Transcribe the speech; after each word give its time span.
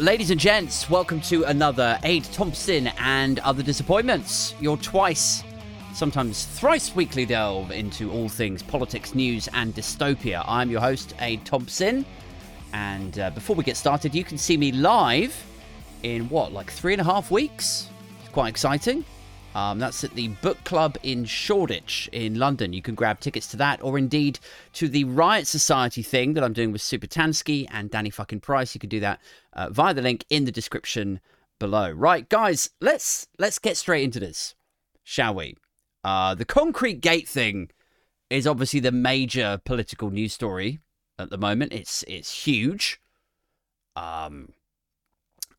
ladies 0.00 0.30
and 0.30 0.38
gents, 0.38 0.88
welcome 0.88 1.20
to 1.20 1.42
another 1.44 1.98
Aid 2.04 2.22
Thompson 2.24 2.88
and 2.98 3.40
Other 3.40 3.62
Disappointments. 3.62 4.54
Your 4.60 4.76
twice, 4.76 5.42
sometimes 5.92 6.44
thrice 6.44 6.94
weekly 6.94 7.26
delve 7.26 7.72
into 7.72 8.10
all 8.12 8.28
things 8.28 8.62
politics, 8.62 9.14
news, 9.14 9.48
and 9.54 9.74
dystopia. 9.74 10.44
I'm 10.46 10.70
your 10.70 10.80
host, 10.80 11.14
Aid 11.20 11.44
Thompson. 11.44 12.06
And 12.72 13.18
uh, 13.18 13.30
before 13.30 13.56
we 13.56 13.64
get 13.64 13.76
started, 13.76 14.14
you 14.14 14.22
can 14.22 14.38
see 14.38 14.56
me 14.56 14.70
live 14.70 15.34
in 16.04 16.28
what, 16.28 16.52
like 16.52 16.70
three 16.70 16.92
and 16.92 17.00
a 17.00 17.04
half 17.04 17.30
weeks? 17.30 17.88
It's 18.20 18.28
quite 18.28 18.48
exciting. 18.48 19.04
Um, 19.54 19.78
that's 19.78 20.04
at 20.04 20.14
the 20.14 20.28
book 20.28 20.62
club 20.64 20.96
in 21.02 21.24
Shoreditch 21.24 22.08
in 22.12 22.38
London. 22.38 22.72
You 22.72 22.82
can 22.82 22.94
grab 22.94 23.18
tickets 23.18 23.48
to 23.48 23.56
that, 23.56 23.82
or 23.82 23.98
indeed 23.98 24.38
to 24.74 24.88
the 24.88 25.04
Riot 25.04 25.46
Society 25.46 26.02
thing 26.02 26.34
that 26.34 26.44
I'm 26.44 26.52
doing 26.52 26.70
with 26.70 26.82
Super 26.82 27.06
Tansky 27.06 27.66
and 27.70 27.90
Danny 27.90 28.10
fucking 28.10 28.40
Price. 28.40 28.74
You 28.74 28.78
can 28.78 28.90
do 28.90 29.00
that 29.00 29.20
uh, 29.54 29.70
via 29.70 29.94
the 29.94 30.02
link 30.02 30.24
in 30.30 30.44
the 30.44 30.52
description 30.52 31.20
below. 31.58 31.90
Right, 31.90 32.28
guys, 32.28 32.70
let's 32.80 33.26
let's 33.38 33.58
get 33.58 33.76
straight 33.76 34.04
into 34.04 34.20
this, 34.20 34.54
shall 35.02 35.34
we? 35.34 35.56
Uh, 36.04 36.34
the 36.34 36.44
concrete 36.44 37.00
gate 37.00 37.28
thing 37.28 37.70
is 38.30 38.46
obviously 38.46 38.80
the 38.80 38.92
major 38.92 39.60
political 39.64 40.10
news 40.10 40.32
story 40.32 40.78
at 41.18 41.30
the 41.30 41.38
moment. 41.38 41.72
It's 41.72 42.04
it's 42.06 42.44
huge. 42.44 43.00
Um, 43.96 44.50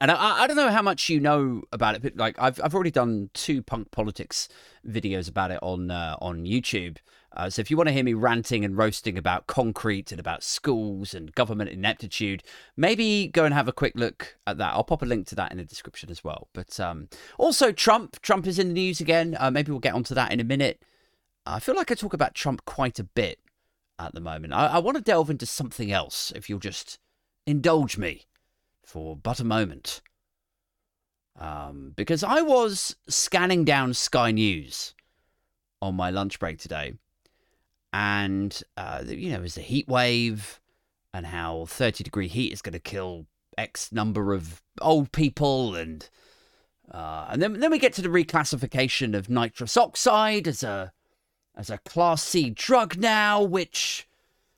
and 0.01 0.11
I, 0.11 0.43
I 0.43 0.47
don't 0.47 0.55
know 0.55 0.69
how 0.69 0.81
much 0.81 1.09
you 1.09 1.19
know 1.19 1.63
about 1.71 1.95
it, 1.95 2.01
but 2.01 2.15
like 2.15 2.35
I've 2.39 2.59
I've 2.63 2.73
already 2.73 2.91
done 2.91 3.29
two 3.33 3.61
punk 3.61 3.91
politics 3.91 4.47
videos 4.87 5.29
about 5.29 5.51
it 5.51 5.59
on 5.61 5.91
uh, 5.91 6.15
on 6.19 6.45
YouTube. 6.45 6.97
Uh, 7.35 7.49
so 7.49 7.59
if 7.59 7.69
you 7.69 7.77
want 7.77 7.87
to 7.87 7.93
hear 7.93 8.03
me 8.03 8.13
ranting 8.13 8.65
and 8.65 8.75
roasting 8.75 9.17
about 9.17 9.45
concrete 9.45 10.11
and 10.11 10.19
about 10.19 10.43
schools 10.43 11.13
and 11.13 11.33
government 11.35 11.69
ineptitude, 11.69 12.43
maybe 12.75 13.27
go 13.27 13.45
and 13.45 13.53
have 13.53 13.67
a 13.67 13.71
quick 13.71 13.93
look 13.95 14.37
at 14.47 14.57
that. 14.57 14.73
I'll 14.73 14.83
pop 14.83 15.03
a 15.03 15.05
link 15.05 15.27
to 15.27 15.35
that 15.35 15.51
in 15.51 15.59
the 15.59 15.63
description 15.63 16.09
as 16.09 16.23
well. 16.23 16.47
But 16.53 16.79
um, 16.79 17.07
also 17.37 17.71
Trump, 17.71 18.19
Trump 18.21 18.47
is 18.47 18.57
in 18.57 18.69
the 18.69 18.73
news 18.73 18.99
again. 18.99 19.37
Uh, 19.39 19.51
maybe 19.51 19.71
we'll 19.71 19.79
get 19.79 19.93
onto 19.93 20.15
that 20.15 20.33
in 20.33 20.39
a 20.39 20.43
minute. 20.43 20.81
I 21.45 21.59
feel 21.59 21.75
like 21.75 21.91
I 21.91 21.95
talk 21.95 22.13
about 22.13 22.33
Trump 22.33 22.65
quite 22.65 22.97
a 22.97 23.03
bit 23.03 23.39
at 23.99 24.13
the 24.15 24.21
moment. 24.21 24.53
I, 24.53 24.67
I 24.67 24.79
want 24.79 24.97
to 24.97 25.03
delve 25.03 25.29
into 25.29 25.45
something 25.45 25.91
else. 25.91 26.33
If 26.35 26.49
you'll 26.49 26.59
just 26.59 26.97
indulge 27.45 27.97
me 27.97 28.25
for 28.89 29.15
but 29.15 29.39
a 29.39 29.45
moment. 29.45 30.01
Um, 31.39 31.93
because 31.95 32.23
I 32.23 32.41
was 32.41 32.95
scanning 33.07 33.63
down 33.63 33.93
Sky 33.93 34.31
News 34.31 34.93
on 35.81 35.95
my 35.95 36.09
lunch 36.09 36.39
break 36.39 36.57
today, 36.57 36.95
and 37.93 38.61
uh, 38.75 39.03
you 39.07 39.31
know, 39.31 39.39
there's 39.39 39.57
a 39.57 39.61
heat 39.61 39.87
wave, 39.87 40.59
and 41.13 41.27
how 41.27 41.65
30 41.65 42.03
degree 42.03 42.27
heat 42.27 42.51
is 42.51 42.61
going 42.61 42.73
to 42.73 42.79
kill 42.79 43.25
X 43.57 43.91
number 43.91 44.33
of 44.33 44.61
old 44.81 45.11
people, 45.11 45.75
and 45.75 46.09
uh, 46.91 47.27
and 47.29 47.41
then 47.41 47.59
then 47.59 47.71
we 47.71 47.79
get 47.79 47.93
to 47.93 48.01
the 48.01 48.09
reclassification 48.09 49.15
of 49.15 49.29
nitrous 49.29 49.77
oxide 49.77 50.47
as 50.47 50.63
a 50.63 50.91
as 51.55 51.69
a 51.69 51.77
Class 51.77 52.23
C 52.23 52.49
drug 52.49 52.97
now, 52.97 53.41
which 53.41 54.09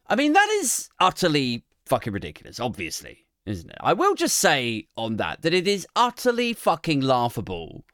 I 0.08 0.16
mean 0.16 0.34
that 0.34 0.50
is 0.62 0.90
utterly 1.00 1.64
fucking 1.86 2.14
ridiculous, 2.14 2.60
obviously 2.60 3.28
isn't 3.46 3.70
it? 3.70 3.78
I 3.80 3.94
will 3.94 4.16
just 4.16 4.38
say 4.38 4.88
on 4.96 5.18
that 5.18 5.42
that 5.42 5.54
it 5.54 5.68
is 5.68 5.88
utterly 5.96 6.54
fucking 6.54 7.02
laughable 7.02 7.86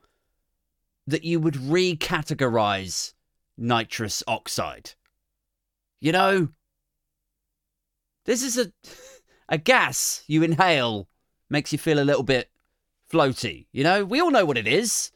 that 1.06 1.24
you 1.24 1.40
would 1.40 1.54
recategorize 1.56 3.14
nitrous 3.58 4.24
oxide. 4.28 4.92
You 6.00 6.12
know, 6.12 6.50
this 8.26 8.44
is 8.44 8.58
a 8.58 8.72
a 9.50 9.58
gas 9.58 10.24
you 10.28 10.44
inhale 10.44 11.08
makes 11.50 11.72
you 11.72 11.78
feel 11.78 12.00
a 12.00 12.04
little 12.04 12.24
bit 12.24 12.50
floaty. 13.12 13.68
You 13.72 13.84
know, 13.84 14.04
we 14.04 14.20
all 14.20 14.32
know 14.32 14.46
what 14.46 14.58
it 14.58 14.68
is. 14.68 15.12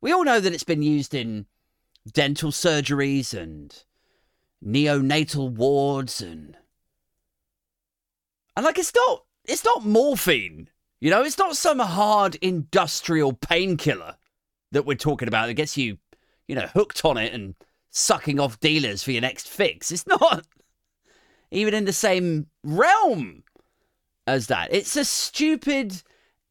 We 0.00 0.12
all 0.12 0.24
know 0.24 0.40
that 0.40 0.52
it's 0.52 0.64
been 0.64 0.82
used 0.82 1.14
in 1.14 1.46
dental 2.10 2.50
surgeries 2.50 3.38
and 3.38 3.84
neonatal 4.64 5.50
wards 5.50 6.20
and 6.20 6.56
and 8.56 8.64
like 8.64 8.78
it's 8.78 8.94
not 8.94 9.24
it's 9.46 9.64
not 9.64 9.84
morphine. 9.84 10.68
You 11.00 11.10
know, 11.10 11.22
it's 11.22 11.38
not 11.38 11.56
some 11.56 11.78
hard 11.80 12.36
industrial 12.36 13.32
painkiller 13.32 14.16
that 14.70 14.86
we're 14.86 14.96
talking 14.96 15.28
about 15.28 15.46
that 15.46 15.54
gets 15.54 15.76
you, 15.76 15.98
you 16.46 16.54
know, 16.54 16.68
hooked 16.68 17.04
on 17.04 17.16
it 17.16 17.32
and 17.32 17.54
sucking 17.90 18.38
off 18.38 18.60
dealers 18.60 19.02
for 19.02 19.12
your 19.12 19.20
next 19.20 19.48
fix. 19.48 19.90
It's 19.90 20.06
not 20.06 20.46
even 21.50 21.74
in 21.74 21.84
the 21.84 21.92
same 21.92 22.46
realm 22.62 23.42
as 24.26 24.46
that. 24.46 24.72
It's 24.72 24.96
a 24.96 25.04
stupid, 25.04 26.02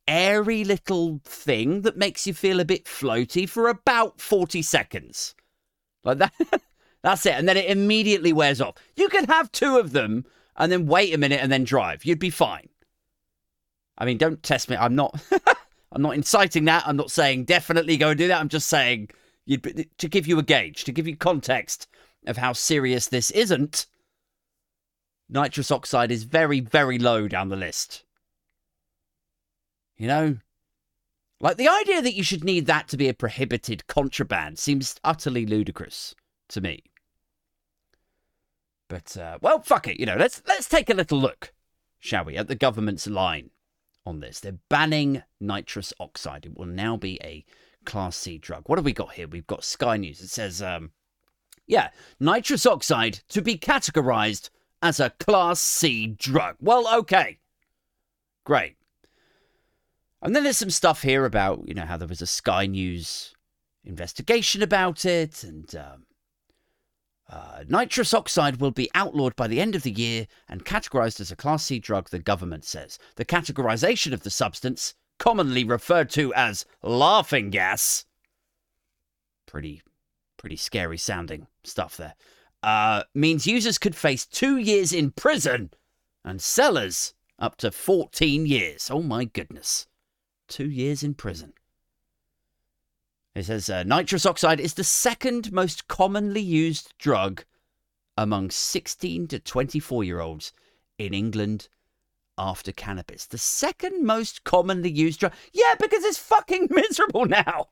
airy 0.07 0.63
little 0.63 1.21
thing 1.23 1.81
that 1.81 1.97
makes 1.97 2.27
you 2.27 2.33
feel 2.33 2.59
a 2.59 2.65
bit 2.65 2.85
floaty 2.85 3.47
for 3.47 3.69
about 3.69 4.19
40 4.19 4.61
seconds. 4.61 5.35
Like 6.03 6.17
that. 6.19 6.33
That's 7.03 7.25
it. 7.25 7.33
And 7.33 7.47
then 7.47 7.57
it 7.57 7.69
immediately 7.69 8.33
wears 8.33 8.61
off. 8.61 8.75
You 8.95 9.09
can 9.09 9.25
have 9.25 9.51
two 9.51 9.77
of 9.77 9.91
them 9.91 10.25
and 10.55 10.71
then 10.71 10.85
wait 10.85 11.13
a 11.13 11.17
minute 11.17 11.39
and 11.41 11.51
then 11.51 11.63
drive. 11.63 12.05
You'd 12.05 12.19
be 12.19 12.29
fine. 12.29 12.69
I 14.01 14.05
mean, 14.05 14.17
don't 14.17 14.41
test 14.41 14.67
me. 14.67 14.75
I'm 14.75 14.95
not. 14.95 15.21
I'm 15.91 16.01
not 16.01 16.15
inciting 16.15 16.65
that. 16.65 16.87
I'm 16.87 16.97
not 16.97 17.11
saying 17.11 17.43
definitely 17.43 17.97
go 17.97 18.09
and 18.09 18.17
do 18.17 18.27
that. 18.29 18.39
I'm 18.39 18.49
just 18.49 18.67
saying 18.67 19.09
to 19.47 20.07
give 20.07 20.25
you 20.25 20.39
a 20.39 20.43
gauge, 20.43 20.85
to 20.85 20.91
give 20.91 21.07
you 21.07 21.15
context 21.15 21.87
of 22.25 22.37
how 22.37 22.53
serious 22.53 23.07
this 23.07 23.29
isn't. 23.29 23.85
Nitrous 25.29 25.69
oxide 25.69 26.11
is 26.11 26.23
very, 26.23 26.61
very 26.61 26.97
low 26.97 27.27
down 27.27 27.49
the 27.49 27.55
list. 27.55 28.03
You 29.97 30.07
know? 30.07 30.37
Like 31.39 31.57
the 31.57 31.69
idea 31.69 32.01
that 32.01 32.15
you 32.15 32.23
should 32.23 32.43
need 32.43 32.65
that 32.65 32.87
to 32.87 32.97
be 32.97 33.07
a 33.07 33.13
prohibited 33.13 33.85
contraband 33.85 34.57
seems 34.57 34.99
utterly 35.03 35.45
ludicrous 35.45 36.15
to 36.49 36.61
me. 36.61 36.83
But 38.87 39.15
uh, 39.15 39.37
well, 39.41 39.61
fuck 39.61 39.87
it. 39.87 39.99
You 39.99 40.07
know, 40.07 40.17
let's 40.17 40.41
let's 40.47 40.67
take 40.67 40.89
a 40.89 40.95
little 40.95 41.19
look, 41.19 41.53
shall 41.99 42.25
we, 42.25 42.35
at 42.35 42.47
the 42.47 42.55
government's 42.55 43.05
line 43.05 43.51
on 44.05 44.19
this. 44.19 44.39
They're 44.39 44.57
banning 44.69 45.23
nitrous 45.39 45.93
oxide. 45.99 46.45
It 46.45 46.57
will 46.57 46.65
now 46.65 46.97
be 46.97 47.19
a 47.23 47.45
Class 47.85 48.15
C 48.17 48.37
drug. 48.37 48.63
What 48.67 48.77
have 48.77 48.85
we 48.85 48.93
got 48.93 49.13
here? 49.13 49.27
We've 49.27 49.47
got 49.47 49.63
Sky 49.63 49.97
News. 49.97 50.21
It 50.21 50.29
says, 50.29 50.61
um, 50.61 50.91
yeah, 51.67 51.89
nitrous 52.19 52.65
oxide 52.65 53.21
to 53.29 53.41
be 53.41 53.57
categorized 53.57 54.49
as 54.81 54.99
a 54.99 55.11
Class 55.11 55.59
C 55.59 56.07
drug. 56.07 56.55
Well, 56.59 56.87
okay. 56.99 57.39
Great. 58.43 58.75
And 60.21 60.35
then 60.35 60.43
there's 60.43 60.57
some 60.57 60.69
stuff 60.69 61.01
here 61.01 61.25
about, 61.25 61.67
you 61.67 61.73
know, 61.73 61.85
how 61.85 61.97
there 61.97 62.07
was 62.07 62.21
a 62.21 62.27
Sky 62.27 62.67
News 62.67 63.33
investigation 63.83 64.61
about 64.61 65.05
it 65.05 65.43
and 65.43 65.73
um, 65.75 66.03
uh, 67.31 67.63
nitrous 67.69 68.13
oxide 68.13 68.57
will 68.57 68.71
be 68.71 68.89
outlawed 68.93 69.35
by 69.37 69.47
the 69.47 69.61
end 69.61 69.73
of 69.73 69.83
the 69.83 69.91
year 69.91 70.27
and 70.49 70.65
categorized 70.65 71.21
as 71.21 71.31
a 71.31 71.35
Class 71.35 71.65
C 71.65 71.79
drug, 71.79 72.09
the 72.09 72.19
government 72.19 72.65
says. 72.65 72.99
The 73.15 73.25
categorization 73.25 74.11
of 74.11 74.23
the 74.23 74.29
substance, 74.29 74.95
commonly 75.17 75.63
referred 75.63 76.09
to 76.11 76.33
as 76.33 76.65
laughing 76.83 77.49
gas, 77.49 78.05
pretty, 79.45 79.81
pretty 80.37 80.57
scary 80.57 80.97
sounding 80.97 81.47
stuff 81.63 81.95
there, 81.95 82.15
uh, 82.63 83.03
means 83.15 83.47
users 83.47 83.77
could 83.77 83.95
face 83.95 84.25
two 84.25 84.57
years 84.57 84.91
in 84.91 85.11
prison 85.11 85.71
and 86.25 86.41
sellers 86.41 87.13
up 87.39 87.55
to 87.57 87.71
14 87.71 88.45
years. 88.45 88.89
Oh 88.91 89.01
my 89.01 89.25
goodness. 89.25 89.87
Two 90.47 90.69
years 90.69 91.01
in 91.01 91.13
prison. 91.13 91.53
It 93.33 93.45
says 93.45 93.69
uh, 93.69 93.83
nitrous 93.83 94.25
oxide 94.25 94.59
is 94.59 94.73
the 94.73 94.83
second 94.83 95.51
most 95.51 95.87
commonly 95.87 96.41
used 96.41 96.93
drug 96.97 97.45
among 98.17 98.51
16 98.51 99.27
to 99.27 99.39
24 99.39 100.03
year 100.03 100.19
olds 100.19 100.51
in 100.97 101.13
England 101.13 101.69
after 102.37 102.71
cannabis. 102.71 103.25
The 103.25 103.37
second 103.37 104.05
most 104.05 104.43
commonly 104.43 104.91
used 104.91 105.19
drug. 105.19 105.33
Yeah, 105.53 105.75
because 105.79 106.03
it's 106.03 106.17
fucking 106.17 106.67
miserable 106.71 107.25
now 107.25 107.69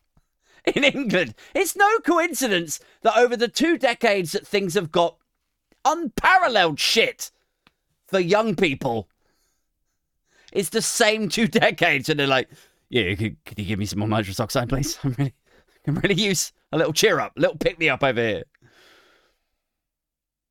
in 0.65 0.83
England. 0.83 1.35
It's 1.53 1.75
no 1.75 1.99
coincidence 1.99 2.79
that 3.01 3.17
over 3.17 3.35
the 3.35 3.47
two 3.47 3.77
decades 3.77 4.31
that 4.31 4.47
things 4.47 4.75
have 4.75 4.91
got 4.91 5.17
unparalleled 5.85 6.79
shit 6.79 7.31
for 8.07 8.19
young 8.19 8.55
people. 8.55 9.09
It's 10.51 10.69
the 10.69 10.81
same 10.81 11.29
two 11.29 11.47
decades, 11.65 12.09
and 12.09 12.19
they're 12.19 12.27
like, 12.27 12.49
"Yeah, 12.89 13.13
could, 13.15 13.43
could 13.45 13.59
you 13.59 13.65
give 13.65 13.79
me 13.79 13.85
some 13.85 13.99
more 13.99 14.07
nitrous 14.07 14.39
oxide, 14.39 14.69
please? 14.69 14.97
I'm 15.03 15.15
really, 15.17 15.33
can 15.93 16.01
really 16.01 16.21
use 16.21 16.51
a 16.71 16.77
little 16.77 16.93
cheer 16.93 17.19
up, 17.19 17.35
a 17.37 17.39
little 17.39 17.57
pick 17.57 17.79
me 17.79 17.89
up 17.89 18.03
over 18.03 18.21
here. 18.21 18.43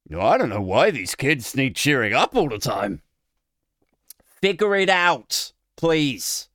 No, 0.08 0.20
I 0.20 0.38
don't 0.38 0.48
know 0.48 0.62
why 0.62 0.90
these 0.90 1.14
kids 1.14 1.54
need 1.54 1.76
cheering 1.76 2.14
up 2.14 2.34
all 2.34 2.48
the 2.48 2.58
time. 2.58 3.02
Figure 4.40 4.74
it 4.76 4.88
out, 4.88 5.52
please. 5.76 6.48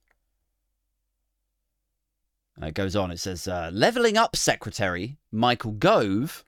It 2.62 2.74
goes 2.74 2.96
on. 2.96 3.12
It 3.12 3.20
says, 3.20 3.48
uh, 3.48 3.70
Levelling 3.74 4.18
Up 4.18 4.36
Secretary 4.36 5.18
Michael 5.32 5.74
Gove 5.74 6.46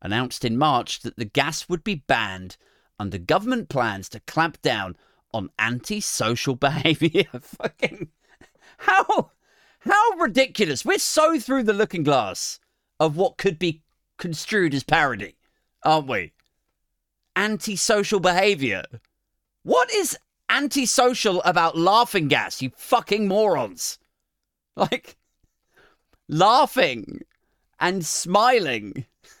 announced 0.00 0.44
in 0.44 0.56
March 0.56 1.00
that 1.00 1.16
the 1.16 1.24
gas 1.24 1.68
would 1.68 1.82
be 1.82 1.96
banned 1.96 2.56
under 2.98 3.18
government 3.18 3.68
plans 3.68 4.08
to 4.10 4.20
clamp 4.20 4.60
down 4.62 4.96
on 5.34 5.50
antisocial 5.58 6.54
behavior. 6.56 7.24
Fucking 7.40 8.08
how 8.78 9.32
how 9.86 10.10
ridiculous. 10.18 10.84
We're 10.84 10.98
so 10.98 11.38
through 11.38 11.64
the 11.64 11.72
looking 11.72 12.02
glass 12.02 12.60
of 12.98 13.16
what 13.16 13.36
could 13.36 13.58
be 13.58 13.82
construed 14.18 14.74
as 14.74 14.82
parody, 14.82 15.36
aren't 15.82 16.08
we? 16.08 16.32
Antisocial 17.34 18.20
behavior. 18.20 18.84
What 19.62 19.92
is 19.92 20.16
antisocial 20.48 21.42
about 21.42 21.76
laughing 21.76 22.28
gas, 22.28 22.62
you 22.62 22.70
fucking 22.76 23.28
morons? 23.28 23.98
Like 24.78 25.16
laughing 26.28 27.22
and 27.80 28.04
smiling. 28.04 29.06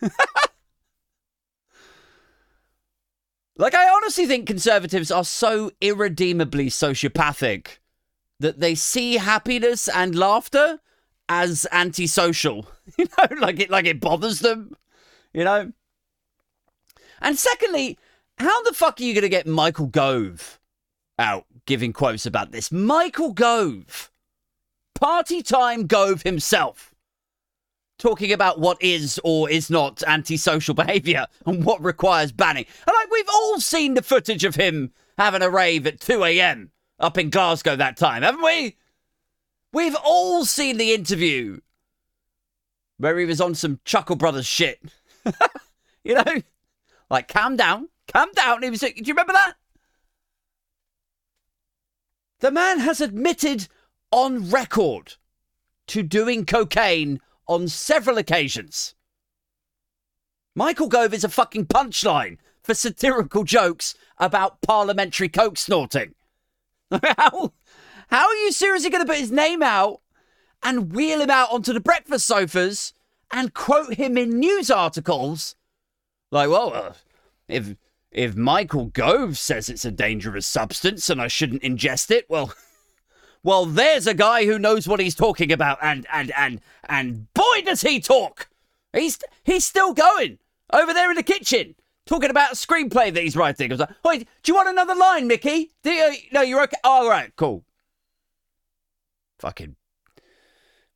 like, 3.58 3.74
I 3.74 3.86
honestly 3.86 4.24
think 4.24 4.46
conservatives 4.46 5.10
are 5.10 5.24
so 5.24 5.72
irredeemably 5.82 6.70
sociopathic 6.70 7.80
that 8.40 8.60
they 8.60 8.74
see 8.74 9.14
happiness 9.14 9.88
and 9.88 10.14
laughter 10.14 10.80
as 11.28 11.66
antisocial. 11.72 12.66
You 12.96 13.06
know, 13.18 13.40
like 13.40 13.58
it 13.58 13.68
like 13.68 13.84
it 13.84 14.00
bothers 14.00 14.38
them. 14.38 14.76
You 15.34 15.42
know? 15.42 15.72
And 17.20 17.36
secondly, 17.36 17.98
how 18.38 18.62
the 18.62 18.72
fuck 18.72 19.00
are 19.00 19.02
you 19.02 19.12
gonna 19.12 19.28
get 19.28 19.44
Michael 19.44 19.88
Gove 19.88 20.60
out 21.18 21.46
giving 21.66 21.92
quotes 21.92 22.26
about 22.26 22.52
this? 22.52 22.70
Michael 22.70 23.32
Gove. 23.32 24.12
Party 24.94 25.42
time 25.42 25.88
Gove 25.88 26.22
himself. 26.22 26.94
Talking 27.98 28.30
about 28.30 28.60
what 28.60 28.80
is 28.80 29.20
or 29.24 29.50
is 29.50 29.68
not 29.68 30.04
antisocial 30.06 30.74
behaviour 30.76 31.26
and 31.44 31.64
what 31.64 31.82
requires 31.82 32.30
banning. 32.30 32.66
And 32.86 32.94
like 32.94 33.10
we've 33.10 33.28
all 33.28 33.58
seen 33.58 33.94
the 33.94 34.02
footage 34.02 34.44
of 34.44 34.54
him 34.54 34.92
having 35.18 35.42
a 35.42 35.50
rave 35.50 35.88
at 35.88 35.98
2 35.98 36.22
a.m 36.22 36.70
up 36.98 37.18
in 37.18 37.30
Glasgow 37.30 37.76
that 37.76 37.96
time, 37.96 38.22
haven't 38.22 38.42
we? 38.42 38.76
We've 39.72 39.96
all 40.04 40.44
seen 40.44 40.76
the 40.78 40.92
interview 40.92 41.60
where 42.98 43.18
he 43.18 43.26
was 43.26 43.40
on 43.40 43.54
some 43.54 43.80
Chuckle 43.84 44.16
Brothers 44.16 44.46
shit. 44.46 44.80
you 46.04 46.14
know? 46.14 46.42
Like, 47.10 47.28
calm 47.28 47.56
down, 47.56 47.88
calm 48.08 48.32
down. 48.32 48.62
He 48.62 48.70
was, 48.70 48.80
do 48.80 48.92
you 48.94 49.12
remember 49.12 49.34
that? 49.34 49.54
The 52.40 52.50
man 52.50 52.80
has 52.80 53.00
admitted 53.00 53.68
on 54.10 54.50
record 54.50 55.14
to 55.88 56.02
doing 56.02 56.44
cocaine 56.44 57.20
on 57.46 57.68
several 57.68 58.18
occasions. 58.18 58.94
Michael 60.54 60.88
Gove 60.88 61.14
is 61.14 61.24
a 61.24 61.28
fucking 61.28 61.66
punchline 61.66 62.38
for 62.62 62.74
satirical 62.74 63.44
jokes 63.44 63.94
about 64.18 64.62
parliamentary 64.62 65.28
coke 65.28 65.58
snorting. 65.58 66.14
how, 67.18 67.52
how 68.08 68.28
are 68.28 68.34
you 68.34 68.52
seriously 68.52 68.90
going 68.90 69.04
to 69.04 69.10
put 69.10 69.20
his 69.20 69.32
name 69.32 69.62
out 69.62 70.00
and 70.62 70.92
wheel 70.92 71.20
him 71.20 71.30
out 71.30 71.50
onto 71.50 71.72
the 71.72 71.80
breakfast 71.80 72.26
sofas 72.26 72.92
and 73.30 73.54
quote 73.54 73.94
him 73.94 74.16
in 74.16 74.38
news 74.38 74.70
articles? 74.70 75.56
Like, 76.30 76.48
well, 76.48 76.72
uh, 76.74 76.92
if 77.48 77.76
if 78.10 78.34
Michael 78.34 78.86
Gove 78.86 79.36
says 79.36 79.68
it's 79.68 79.84
a 79.84 79.90
dangerous 79.90 80.46
substance 80.46 81.10
and 81.10 81.20
I 81.20 81.28
shouldn't 81.28 81.62
ingest 81.62 82.10
it, 82.10 82.26
well, 82.28 82.52
well, 83.42 83.66
there's 83.66 84.06
a 84.06 84.14
guy 84.14 84.46
who 84.46 84.58
knows 84.58 84.88
what 84.88 85.00
he's 85.00 85.14
talking 85.14 85.52
about, 85.52 85.78
and 85.82 86.06
and 86.12 86.32
and 86.36 86.60
and 86.88 87.32
boy, 87.34 87.62
does 87.64 87.82
he 87.82 88.00
talk! 88.00 88.48
He's 88.92 89.18
he's 89.44 89.64
still 89.64 89.92
going 89.92 90.38
over 90.72 90.92
there 90.94 91.10
in 91.10 91.16
the 91.16 91.22
kitchen 91.22 91.74
talking 92.06 92.30
about 92.30 92.52
a 92.52 92.56
screenplay 92.56 93.12
that 93.12 93.22
he's 93.22 93.36
writing. 93.36 93.70
I 93.70 93.74
was 93.74 93.80
like, 93.80 93.90
wait, 94.04 94.28
do 94.42 94.52
you 94.52 94.56
want 94.56 94.68
another 94.68 94.94
line, 94.94 95.26
Micky? 95.26 95.72
Do 95.82 95.90
you, 95.90 96.14
no, 96.32 96.40
you're 96.40 96.62
okay. 96.62 96.76
Oh, 96.84 97.02
all 97.02 97.10
right, 97.10 97.32
cool. 97.36 97.64
Fucking 99.38 99.76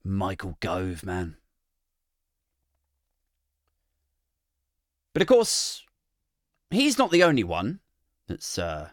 Michael 0.02 0.56
Gove, 0.60 1.04
man. 1.04 1.36
But 5.12 5.22
of 5.22 5.28
course, 5.28 5.84
he's 6.70 6.96
not 6.96 7.10
the 7.10 7.24
only 7.24 7.44
one 7.44 7.80
that's 8.28 8.58
uh, 8.58 8.90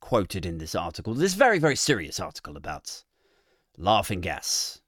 quoted 0.00 0.46
in 0.46 0.58
this 0.58 0.74
article. 0.74 1.14
This 1.14 1.34
very, 1.34 1.58
very 1.58 1.76
serious 1.76 2.20
article 2.20 2.56
about 2.56 3.02
laughing 3.76 4.20
gas, 4.20 4.80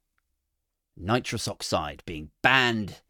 nitrous 0.96 1.48
oxide 1.48 2.02
being 2.06 2.30
banned 2.42 3.00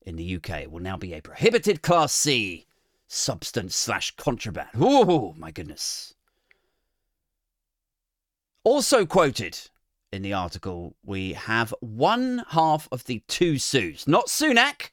in 0.00 0.16
the 0.16 0.36
UK. 0.36 0.62
It 0.62 0.72
will 0.72 0.80
now 0.80 0.96
be 0.96 1.12
a 1.12 1.20
prohibited 1.20 1.82
Class 1.82 2.12
C 2.12 2.67
substance 3.08 3.74
slash 3.74 4.14
contraband. 4.16 4.68
Oh, 4.78 5.34
my 5.36 5.50
goodness. 5.50 6.14
Also 8.62 9.06
quoted 9.06 9.58
in 10.12 10.22
the 10.22 10.34
article, 10.34 10.94
we 11.04 11.32
have 11.32 11.74
one 11.80 12.44
half 12.50 12.86
of 12.92 13.04
the 13.04 13.22
two 13.26 13.58
Sues. 13.58 14.06
Not 14.06 14.26
Sunak. 14.26 14.90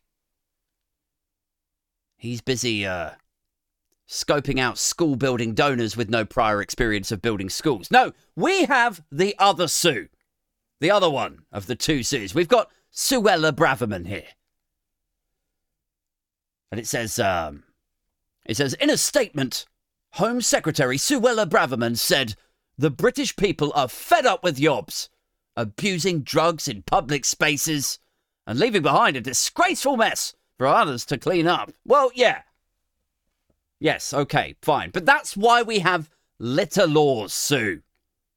He's 2.17 2.41
busy 2.41 2.85
uh, 2.85 3.11
scoping 4.07 4.59
out 4.59 4.77
school 4.77 5.17
building 5.17 5.53
donors 5.53 5.97
with 5.97 6.09
no 6.09 6.23
prior 6.25 6.61
experience 6.61 7.11
of 7.11 7.21
building 7.21 7.49
schools. 7.49 7.91
No, 7.91 8.13
we 8.35 8.63
have 8.65 9.03
the 9.11 9.35
other 9.37 9.67
Sue. 9.67 10.07
The 10.79 10.91
other 10.91 11.09
one 11.09 11.43
of 11.51 11.67
the 11.67 11.75
two 11.75 12.01
Sues. 12.01 12.33
We've 12.33 12.47
got 12.47 12.71
Suella 12.93 13.51
Braverman 13.51 14.07
here. 14.07 14.27
And 16.71 16.79
it 16.79 16.87
says, 16.87 17.19
um, 17.19 17.63
it 18.45 18.57
says, 18.57 18.73
in 18.75 18.89
a 18.89 18.97
statement, 18.97 19.65
Home 20.13 20.41
Secretary 20.41 20.97
Suella 20.97 21.45
Braverman 21.45 21.97
said, 21.97 22.35
The 22.77 22.89
British 22.89 23.35
people 23.35 23.71
are 23.75 23.87
fed 23.87 24.25
up 24.25 24.43
with 24.43 24.59
yobs, 24.59 25.09
abusing 25.55 26.21
drugs 26.21 26.67
in 26.67 26.83
public 26.83 27.25
spaces, 27.25 27.99
and 28.47 28.59
leaving 28.59 28.81
behind 28.81 29.17
a 29.17 29.21
disgraceful 29.21 29.97
mess 29.97 30.35
for 30.57 30.67
others 30.67 31.05
to 31.05 31.17
clean 31.17 31.47
up. 31.47 31.71
Well, 31.85 32.11
yeah. 32.13 32.43
Yes, 33.79 34.13
okay, 34.13 34.55
fine. 34.61 34.91
But 34.91 35.05
that's 35.05 35.35
why 35.35 35.61
we 35.61 35.79
have 35.79 36.09
litter 36.39 36.87
laws, 36.87 37.33
Sue. 37.33 37.81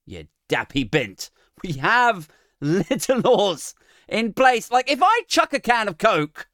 You 0.06 0.26
dappy 0.48 0.90
bint. 0.90 1.30
We 1.62 1.74
have 1.74 2.28
litter 2.60 3.16
laws 3.16 3.74
in 4.08 4.32
place. 4.32 4.70
Like, 4.70 4.90
if 4.90 5.00
I 5.02 5.22
chuck 5.28 5.52
a 5.52 5.60
can 5.60 5.88
of 5.88 5.98
Coke 5.98 6.48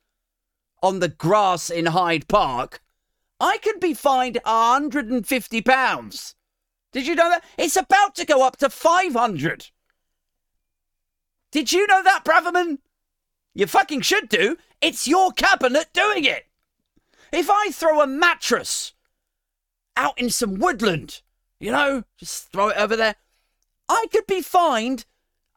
on 0.82 1.00
the 1.00 1.08
grass 1.08 1.70
in 1.70 1.86
Hyde 1.86 2.28
Park, 2.28 2.82
I 3.44 3.58
could 3.58 3.78
be 3.78 3.92
fined 3.92 4.40
£150. 4.46 6.34
Did 6.92 7.06
you 7.06 7.14
know 7.14 7.28
that? 7.28 7.44
It's 7.58 7.76
about 7.76 8.14
to 8.14 8.24
go 8.24 8.42
up 8.42 8.56
to 8.56 8.70
500 8.70 9.70
Did 11.52 11.70
you 11.70 11.86
know 11.86 12.02
that, 12.02 12.24
Braverman? 12.24 12.78
You 13.52 13.66
fucking 13.66 14.00
should 14.00 14.30
do. 14.30 14.56
It's 14.80 15.06
your 15.06 15.30
cabinet 15.32 15.88
doing 15.92 16.24
it. 16.24 16.46
If 17.32 17.50
I 17.50 17.68
throw 17.70 18.00
a 18.00 18.06
mattress 18.06 18.94
out 19.94 20.18
in 20.18 20.30
some 20.30 20.54
woodland, 20.54 21.20
you 21.60 21.70
know, 21.70 22.04
just 22.16 22.50
throw 22.50 22.68
it 22.68 22.78
over 22.78 22.96
there, 22.96 23.16
I 23.90 24.06
could 24.10 24.26
be 24.26 24.40
fined. 24.40 25.04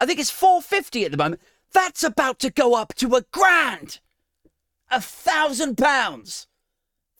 I 0.02 0.06
think 0.06 0.20
it's 0.20 0.30
450 0.30 1.06
at 1.06 1.12
the 1.12 1.18
moment. 1.18 1.42
That's 1.72 2.04
about 2.04 2.40
to 2.40 2.50
go 2.50 2.76
up 2.76 2.94
to 2.96 3.16
a 3.16 3.22
grand. 3.32 4.02
A 4.92 5.00
thousand 5.00 5.78
pounds 5.78 6.48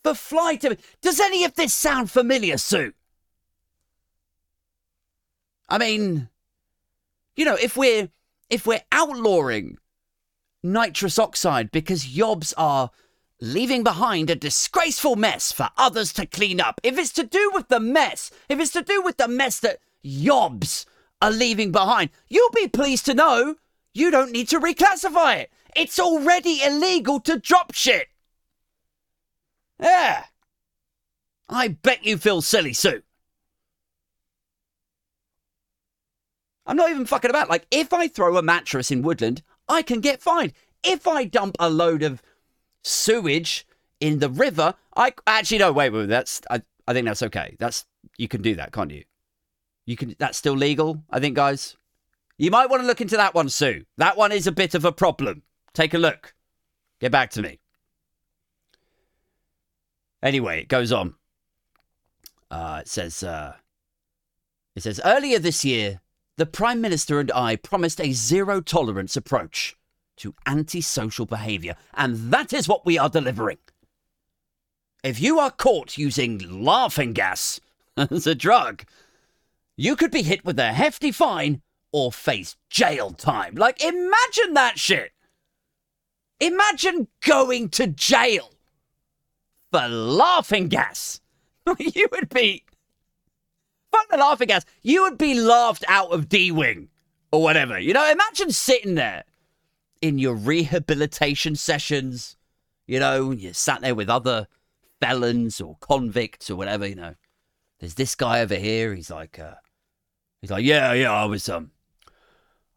for 0.08 0.16
flight 0.16 0.66
Does 1.02 1.20
any 1.20 1.44
of 1.44 1.56
this 1.56 1.74
sound 1.74 2.10
familiar, 2.12 2.58
Sue? 2.58 2.94
I 5.70 5.78
mean, 5.78 6.30
you 7.36 7.46
know, 7.46 7.56
if 7.56 7.76
we're 7.76 8.10
if 8.50 8.66
we're 8.66 8.84
outlawing 8.92 9.78
nitrous 10.64 11.20
oxide 11.20 11.72
because 11.72 12.06
yobs 12.06 12.54
are 12.58 12.92
leaving 13.42 13.84
behind 13.84 14.30
a 14.30 14.36
disgraceful 14.36 15.16
mess 15.16 15.52
for 15.52 15.70
others 15.78 16.12
to 16.14 16.26
clean 16.26 16.60
up. 16.60 16.82
If 16.84 16.98
it's 16.98 17.12
to 17.14 17.24
do 17.24 17.52
with 17.54 17.68
the 17.68 17.80
mess, 17.80 18.32
if 18.50 18.60
it's 18.60 18.72
to 18.72 18.82
do 18.82 19.02
with 19.02 19.18
the 19.18 19.28
mess 19.28 19.60
that 19.60 19.80
yobs 20.04 20.86
are 21.22 21.32
leaving 21.32 21.72
behind, 21.72 22.10
you'll 22.30 22.50
be 22.52 22.68
pleased 22.68 23.06
to 23.06 23.14
know 23.14 23.56
you 23.94 24.10
don't 24.10 24.32
need 24.32 24.48
to 24.50 24.60
reclassify 24.60 25.38
it. 25.38 25.52
It's 25.76 26.00
already 26.00 26.64
illegal 26.64 27.20
to 27.22 27.38
drop 27.38 27.74
shit. 27.74 28.08
Yeah. 29.80 30.26
I 31.50 31.70
bet 31.70 32.06
you 32.06 32.18
feel 32.18 32.42
silly, 32.42 32.74
Sue. 32.74 33.02
I'm 36.66 36.76
not 36.76 36.90
even 36.90 37.06
fucking 37.06 37.30
about. 37.30 37.50
Like, 37.50 37.66
if 37.72 37.94
I 37.94 38.08
throw 38.08 38.38
a 38.38 38.42
mattress 38.42 38.92
in 38.92 39.02
Woodland, 39.02 39.42
I 39.70 39.82
can 39.82 40.02
get 40.02 40.22
fined. 40.22 40.54
If 40.84 41.08
I 41.08 41.24
dump 41.24 41.56
a 41.60 41.70
load 41.70 42.04
of 42.04 42.22
sewage 42.84 43.66
in 44.00 44.20
the 44.20 44.30
river, 44.30 44.76
I 44.96 45.14
actually 45.26 45.60
no. 45.60 45.72
Wait, 45.72 45.92
wait. 45.92 46.08
That's 46.08 46.42
I. 46.50 46.62
I 46.90 46.94
think 46.94 47.06
that's 47.06 47.24
okay. 47.24 47.56
That's 47.60 47.86
you 48.18 48.28
can 48.28 48.42
do 48.42 48.56
that, 48.56 48.72
can't 48.74 48.92
you? 48.92 49.04
You 49.86 49.96
can. 49.96 50.16
That's 50.20 50.38
still 50.38 50.54
legal. 50.54 51.04
I 51.10 51.20
think, 51.20 51.36
guys. 51.36 51.78
You 52.38 52.52
might 52.52 52.70
want 52.70 52.84
to 52.84 52.88
look 52.88 53.02
into 53.02 53.18
that 53.18 53.34
one, 53.34 53.50
Sue. 53.50 53.86
That 53.98 54.18
one 54.18 54.32
is 54.32 54.46
a 54.46 54.52
bit 54.52 54.76
of 54.76 54.86
a 54.86 54.92
problem. 54.92 55.42
Take 55.74 55.94
a 55.94 55.98
look. 55.98 56.36
Get 57.00 57.12
back 57.12 57.32
to 57.32 57.42
me. 57.42 57.60
Anyway, 60.22 60.62
it 60.62 60.68
goes 60.68 60.92
on. 60.92 61.16
Uh, 62.50 62.80
it 62.82 62.88
says, 62.88 63.24
uh, 63.24 63.56
It 64.76 64.84
says 64.84 65.02
earlier 65.04 65.40
this 65.40 65.64
year, 65.64 66.02
the 66.38 66.46
Prime 66.46 66.82
Minister 66.82 67.20
and 67.20 67.32
I 67.32 67.56
promised 67.56 68.00
a 68.00 68.12
zero 68.12 68.62
tolerance 68.62 69.16
approach 69.16 69.76
to 70.18 70.36
antisocial 70.46 71.26
behaviour, 71.26 71.76
and 71.94 72.32
that 72.32 72.54
is 72.54 72.68
what 72.68 72.86
we 72.86 72.98
are 72.98 73.10
delivering. 73.10 73.58
If 75.04 75.20
you 75.20 75.40
are 75.40 75.52
caught 75.52 75.98
using 75.98 76.64
laughing 76.64 77.14
gas 77.14 77.60
as 77.98 78.28
a 78.28 78.36
drug, 78.36 78.84
you 79.76 79.96
could 79.96 80.12
be 80.12 80.24
hit 80.24 80.44
with 80.44 80.60
a 80.60 80.74
hefty 80.74 81.12
fine 81.12 81.62
or 81.92 82.12
face 82.12 82.56
jail 82.70 83.12
time. 83.12 83.56
Like, 83.56 83.84
imagine 83.84 84.54
that 84.54 84.74
shit. 84.78 85.12
Imagine 86.40 87.08
going 87.26 87.70
to 87.70 87.88
jail 87.88 88.52
for 89.72 89.88
laughing 89.88 90.68
gas. 90.68 91.22
you 91.80 92.08
would 92.12 92.30
be. 92.30 92.64
Fuck 93.92 94.10
the 94.10 94.18
laughing 94.18 94.48
gas. 94.48 94.66
You 94.82 95.04
would 95.04 95.18
be 95.18 95.34
laughed 95.40 95.86
out 95.88 96.12
of 96.12 96.30
D 96.30 96.52
Wing 96.52 96.90
or 97.32 97.42
whatever. 97.42 97.80
You 97.80 97.94
know, 97.94 98.10
imagine 98.10 98.52
sitting 98.52 98.96
there 98.96 99.24
in 100.02 100.18
your 100.18 100.36
rehabilitation 100.36 101.56
sessions. 101.56 102.38
You 102.86 103.00
know, 103.00 103.32
you 103.32 103.54
sat 103.54 103.82
there 103.82 103.96
with 103.96 104.10
other 104.10 104.48
felons 105.00 105.60
or 105.62 105.78
convicts 105.80 106.50
or 106.50 106.56
whatever, 106.56 106.88
you 106.88 106.96
know. 106.96 107.16
There's 107.80 107.96
this 107.96 108.16
guy 108.16 108.42
over 108.42 108.56
here. 108.56 108.96
He's 108.96 109.12
like, 109.12 109.38
uh, 109.38 109.56
he's 110.42 110.50
like, 110.50 110.64
yeah, 110.64 110.94
yeah, 110.94 111.12
I 111.12 111.26
was, 111.26 111.48
um, 111.48 111.72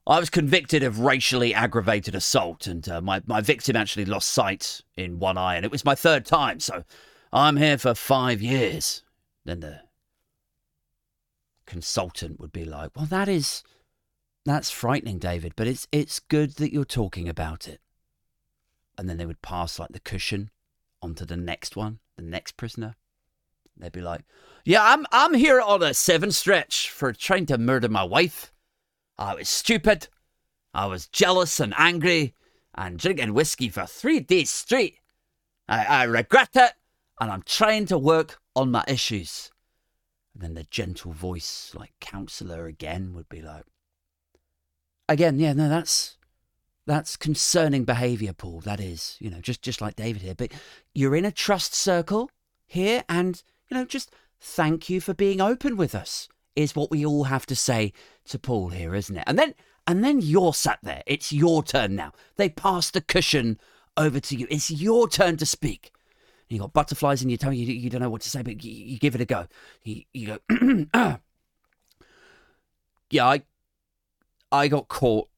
I 0.06 0.18
was 0.18 0.30
convicted 0.30 0.82
of 0.82 1.00
racially 1.00 1.54
aggravated 1.54 2.14
assault, 2.14 2.66
and 2.66 2.88
uh, 2.88 3.00
my 3.00 3.22
my 3.26 3.40
victim 3.40 3.76
actually 3.76 4.06
lost 4.06 4.30
sight 4.30 4.80
in 4.96 5.18
one 5.18 5.36
eye, 5.36 5.56
and 5.56 5.64
it 5.64 5.70
was 5.70 5.84
my 5.84 5.94
third 5.94 6.24
time. 6.24 6.60
So 6.60 6.84
I'm 7.32 7.56
here 7.56 7.78
for 7.78 7.94
five 7.94 8.40
years. 8.40 9.02
Then 9.44 9.60
the 9.60 9.80
consultant 11.66 12.40
would 12.40 12.52
be 12.52 12.64
like, 12.64 12.90
"Well, 12.96 13.06
that 13.06 13.28
is 13.28 13.62
that's 14.44 14.70
frightening, 14.70 15.18
David, 15.18 15.52
but 15.54 15.66
it's 15.66 15.86
it's 15.92 16.18
good 16.18 16.56
that 16.56 16.72
you're 16.72 16.84
talking 16.84 17.28
about 17.28 17.68
it." 17.68 17.80
And 18.96 19.08
then 19.08 19.18
they 19.18 19.26
would 19.26 19.42
pass 19.42 19.78
like 19.78 19.92
the 19.92 20.00
cushion 20.00 20.50
onto 21.02 21.24
the 21.24 21.36
next 21.36 21.76
one, 21.76 22.00
the 22.16 22.22
next 22.22 22.56
prisoner. 22.56 22.96
They'd 23.76 23.92
be 23.92 24.00
like, 24.00 24.22
"Yeah, 24.64 24.82
I'm 24.82 25.06
I'm 25.12 25.34
here 25.34 25.60
on 25.60 25.82
a 25.82 25.92
seven 25.92 26.32
stretch 26.32 26.90
for 26.90 27.12
trying 27.12 27.46
to 27.46 27.58
murder 27.58 27.88
my 27.88 28.04
wife. 28.04 28.52
I 29.20 29.34
was 29.34 29.48
stupid. 29.50 30.08
I 30.72 30.86
was 30.86 31.06
jealous 31.06 31.60
and 31.60 31.74
angry 31.76 32.34
and 32.74 32.98
drinking 32.98 33.34
whiskey 33.34 33.68
for 33.68 33.84
three 33.84 34.20
days 34.20 34.50
straight. 34.50 34.98
I, 35.68 35.84
I 35.84 36.02
regret 36.04 36.50
it, 36.54 36.72
and 37.20 37.30
I'm 37.30 37.42
trying 37.42 37.84
to 37.86 37.98
work 37.98 38.40
on 38.56 38.70
my 38.70 38.82
issues." 38.88 39.52
And 40.32 40.42
then 40.42 40.54
the 40.54 40.64
gentle 40.64 41.12
voice, 41.12 41.72
like 41.74 41.92
counselor 42.00 42.66
again, 42.66 43.12
would 43.14 43.28
be 43.28 43.42
like, 43.42 43.64
"Again, 45.08 45.38
yeah, 45.38 45.52
no, 45.52 45.68
that's 45.68 46.16
that's 46.86 47.16
concerning 47.16 47.84
behaviour, 47.84 48.32
Paul. 48.32 48.60
That 48.60 48.80
is, 48.80 49.16
you 49.20 49.30
know, 49.30 49.40
just 49.40 49.60
just 49.60 49.82
like 49.82 49.96
David 49.96 50.22
here. 50.22 50.34
But 50.34 50.52
you're 50.94 51.14
in 51.14 51.26
a 51.26 51.32
trust 51.32 51.74
circle 51.74 52.30
here, 52.66 53.04
and 53.06 53.42
you 53.68 53.76
know, 53.76 53.84
just 53.84 54.10
thank 54.40 54.88
you 54.88 55.00
for 55.00 55.12
being 55.12 55.42
open 55.42 55.76
with 55.76 55.94
us. 55.94 56.28
Is 56.56 56.74
what 56.74 56.90
we 56.90 57.06
all 57.06 57.24
have 57.24 57.46
to 57.46 57.56
say 57.56 57.92
to 58.26 58.38
Paul 58.38 58.70
here, 58.70 58.94
isn't 58.94 59.16
it? 59.16 59.24
And 59.26 59.38
then 59.38 59.54
and 59.86 60.04
then 60.04 60.20
you're 60.20 60.54
sat 60.54 60.78
there. 60.82 61.02
It's 61.06 61.32
your 61.32 61.62
turn 61.62 61.96
now. 61.96 62.12
They 62.36 62.48
pass 62.48 62.90
the 62.90 63.00
cushion 63.00 63.58
over 63.96 64.20
to 64.20 64.36
you. 64.36 64.46
It's 64.50 64.70
your 64.70 65.08
turn 65.08 65.36
to 65.38 65.46
speak. 65.46 65.92
You 66.48 66.58
got 66.58 66.72
butterflies 66.72 67.22
in 67.22 67.30
your 67.30 67.38
tongue. 67.38 67.54
You, 67.54 67.66
you 67.66 67.90
don't 67.90 68.00
know 68.00 68.10
what 68.10 68.22
to 68.22 68.30
say, 68.30 68.42
but 68.42 68.62
you, 68.64 68.72
you 68.72 68.98
give 68.98 69.14
it 69.14 69.20
a 69.20 69.24
go. 69.24 69.46
You, 69.84 70.02
you 70.12 70.26
go. 70.26 70.38
yeah, 73.10 73.26
I 73.26 73.42
I 74.50 74.68
got 74.68 74.88
caught 74.88 75.28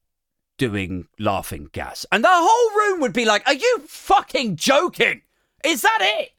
doing 0.57 1.07
laughing 1.19 1.69
gas. 1.71 2.05
And 2.11 2.23
the 2.23 2.29
whole 2.31 2.77
room 2.77 3.01
would 3.01 3.13
be 3.13 3.25
like, 3.25 3.45
Are 3.47 3.53
you 3.53 3.83
fucking 3.87 4.55
joking? 4.55 5.21
Is 5.63 5.81
that 5.81 5.99
it? 6.01 6.31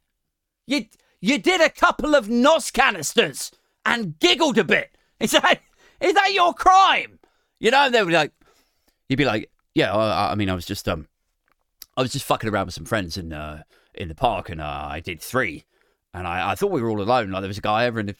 You 0.66 0.86
you 1.20 1.38
did 1.38 1.60
a 1.60 1.70
couple 1.70 2.14
of 2.14 2.28
NOS 2.28 2.70
canisters 2.70 3.52
and 3.84 4.18
giggled 4.18 4.58
a 4.58 4.64
bit. 4.64 4.96
Is 5.20 5.32
that 5.32 5.60
is 6.00 6.14
that 6.14 6.32
your 6.32 6.52
crime? 6.52 7.18
You 7.60 7.70
know, 7.70 7.88
they 7.88 8.02
were 8.02 8.10
like 8.10 8.32
you'd 9.08 9.16
be 9.16 9.24
like, 9.24 9.50
Yeah, 9.74 9.94
I, 9.94 10.32
I 10.32 10.34
mean 10.34 10.50
I 10.50 10.54
was 10.54 10.66
just 10.66 10.88
um 10.88 11.08
I 11.96 12.02
was 12.02 12.12
just 12.12 12.24
fucking 12.24 12.50
around 12.50 12.66
with 12.66 12.74
some 12.74 12.84
friends 12.84 13.16
in 13.16 13.32
uh 13.32 13.62
in 13.94 14.08
the 14.08 14.14
park 14.14 14.48
and 14.48 14.60
uh, 14.60 14.88
I 14.90 15.00
did 15.00 15.20
three. 15.20 15.64
And 16.12 16.26
I, 16.26 16.52
I 16.52 16.54
thought 16.54 16.70
we 16.70 16.82
were 16.82 16.90
all 16.90 17.00
alone. 17.00 17.30
Like 17.30 17.42
there 17.42 17.48
was 17.48 17.58
a 17.58 17.62
guy 17.62 17.86
over 17.86 18.00
in 18.00 18.06
the 18.06 18.16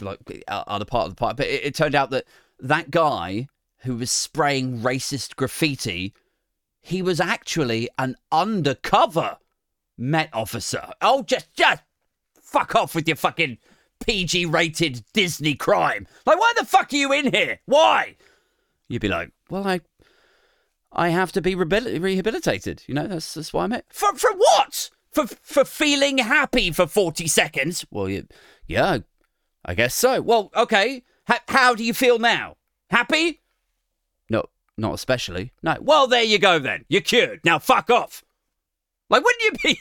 like 0.00 0.44
other 0.48 0.84
part 0.84 1.06
of 1.06 1.12
the 1.12 1.18
park. 1.18 1.36
But 1.36 1.46
it, 1.46 1.64
it 1.64 1.74
turned 1.74 1.94
out 1.94 2.10
that 2.10 2.24
that 2.60 2.90
guy 2.90 3.48
who 3.82 3.96
was 3.96 4.10
spraying 4.10 4.80
racist 4.80 5.36
graffiti, 5.36 6.14
he 6.80 7.02
was 7.02 7.20
actually 7.20 7.88
an 7.98 8.16
undercover 8.32 9.38
Met 10.00 10.30
officer. 10.32 10.92
Oh, 11.02 11.22
just, 11.24 11.52
just 11.54 11.82
fuck 12.40 12.76
off 12.76 12.94
with 12.94 13.08
your 13.08 13.16
fucking 13.16 13.58
PG 14.00 14.46
rated 14.46 15.04
Disney 15.12 15.54
crime. 15.54 16.06
Like, 16.26 16.38
why 16.38 16.52
the 16.56 16.64
fuck 16.64 16.92
are 16.92 16.96
you 16.96 17.12
in 17.12 17.32
here? 17.32 17.60
Why? 17.66 18.16
You'd 18.88 19.02
be 19.02 19.08
like, 19.08 19.32
well, 19.50 19.66
I. 19.66 19.80
I 20.90 21.10
have 21.10 21.32
to 21.32 21.42
be 21.42 21.54
rehabilitated. 21.54 22.82
You 22.86 22.94
know, 22.94 23.06
that's, 23.06 23.34
that's 23.34 23.52
why 23.52 23.64
I'm 23.64 23.72
here. 23.72 23.82
For, 23.90 24.14
for 24.14 24.32
what? 24.32 24.90
For, 25.12 25.26
for 25.26 25.64
feeling 25.66 26.16
happy 26.16 26.70
for 26.70 26.86
40 26.86 27.26
seconds? 27.28 27.84
Well, 27.90 28.08
you, 28.08 28.26
yeah, 28.66 28.98
I 29.64 29.74
guess 29.74 29.94
so. 29.94 30.22
Well, 30.22 30.50
okay. 30.56 31.04
H- 31.30 31.40
how 31.48 31.74
do 31.74 31.84
you 31.84 31.92
feel 31.92 32.18
now? 32.18 32.56
Happy? 32.88 33.42
No, 34.30 34.46
not 34.78 34.94
especially. 34.94 35.52
No. 35.62 35.76
Well, 35.80 36.06
there 36.06 36.22
you 36.22 36.38
go 36.38 36.58
then. 36.58 36.86
You're 36.88 37.02
cured. 37.02 37.40
Now 37.44 37.58
fuck 37.58 37.90
off. 37.90 38.24
Like, 39.10 39.22
wouldn't 39.22 39.42
you 39.44 39.52
be? 39.62 39.80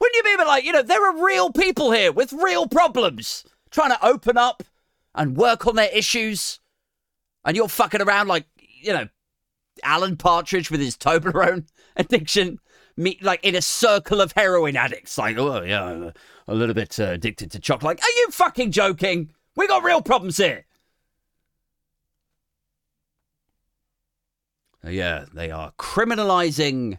Wouldn't 0.00 0.16
you 0.16 0.22
be 0.22 0.34
a 0.34 0.38
bit 0.38 0.46
like, 0.46 0.64
you 0.64 0.72
know, 0.72 0.82
there 0.82 1.04
are 1.08 1.24
real 1.24 1.50
people 1.50 1.92
here 1.92 2.12
with 2.12 2.32
real 2.32 2.66
problems 2.66 3.44
trying 3.70 3.90
to 3.90 4.06
open 4.06 4.36
up 4.36 4.62
and 5.14 5.36
work 5.36 5.66
on 5.66 5.76
their 5.76 5.90
issues, 5.92 6.60
and 7.44 7.56
you're 7.56 7.68
fucking 7.68 8.02
around 8.02 8.28
like, 8.28 8.44
you 8.58 8.92
know, 8.92 9.08
Alan 9.82 10.16
Partridge 10.16 10.70
with 10.70 10.80
his 10.80 10.96
Toblerone 10.96 11.66
addiction, 11.96 12.58
meet 12.96 13.22
like 13.22 13.44
in 13.44 13.54
a 13.54 13.62
circle 13.62 14.20
of 14.20 14.32
heroin 14.32 14.76
addicts. 14.76 15.18
Like, 15.18 15.38
oh 15.38 15.62
yeah, 15.62 16.10
a 16.48 16.54
little 16.54 16.74
bit 16.74 16.98
uh, 17.00 17.10
addicted 17.10 17.50
to 17.52 17.58
chocolate. 17.58 17.98
Like, 17.98 18.02
are 18.02 18.16
you 18.16 18.28
fucking 18.30 18.72
joking? 18.72 19.30
We 19.56 19.66
got 19.66 19.84
real 19.84 20.02
problems 20.02 20.36
here. 20.36 20.66
Yeah, 24.84 25.24
they 25.32 25.50
are 25.50 25.72
criminalizing 25.78 26.98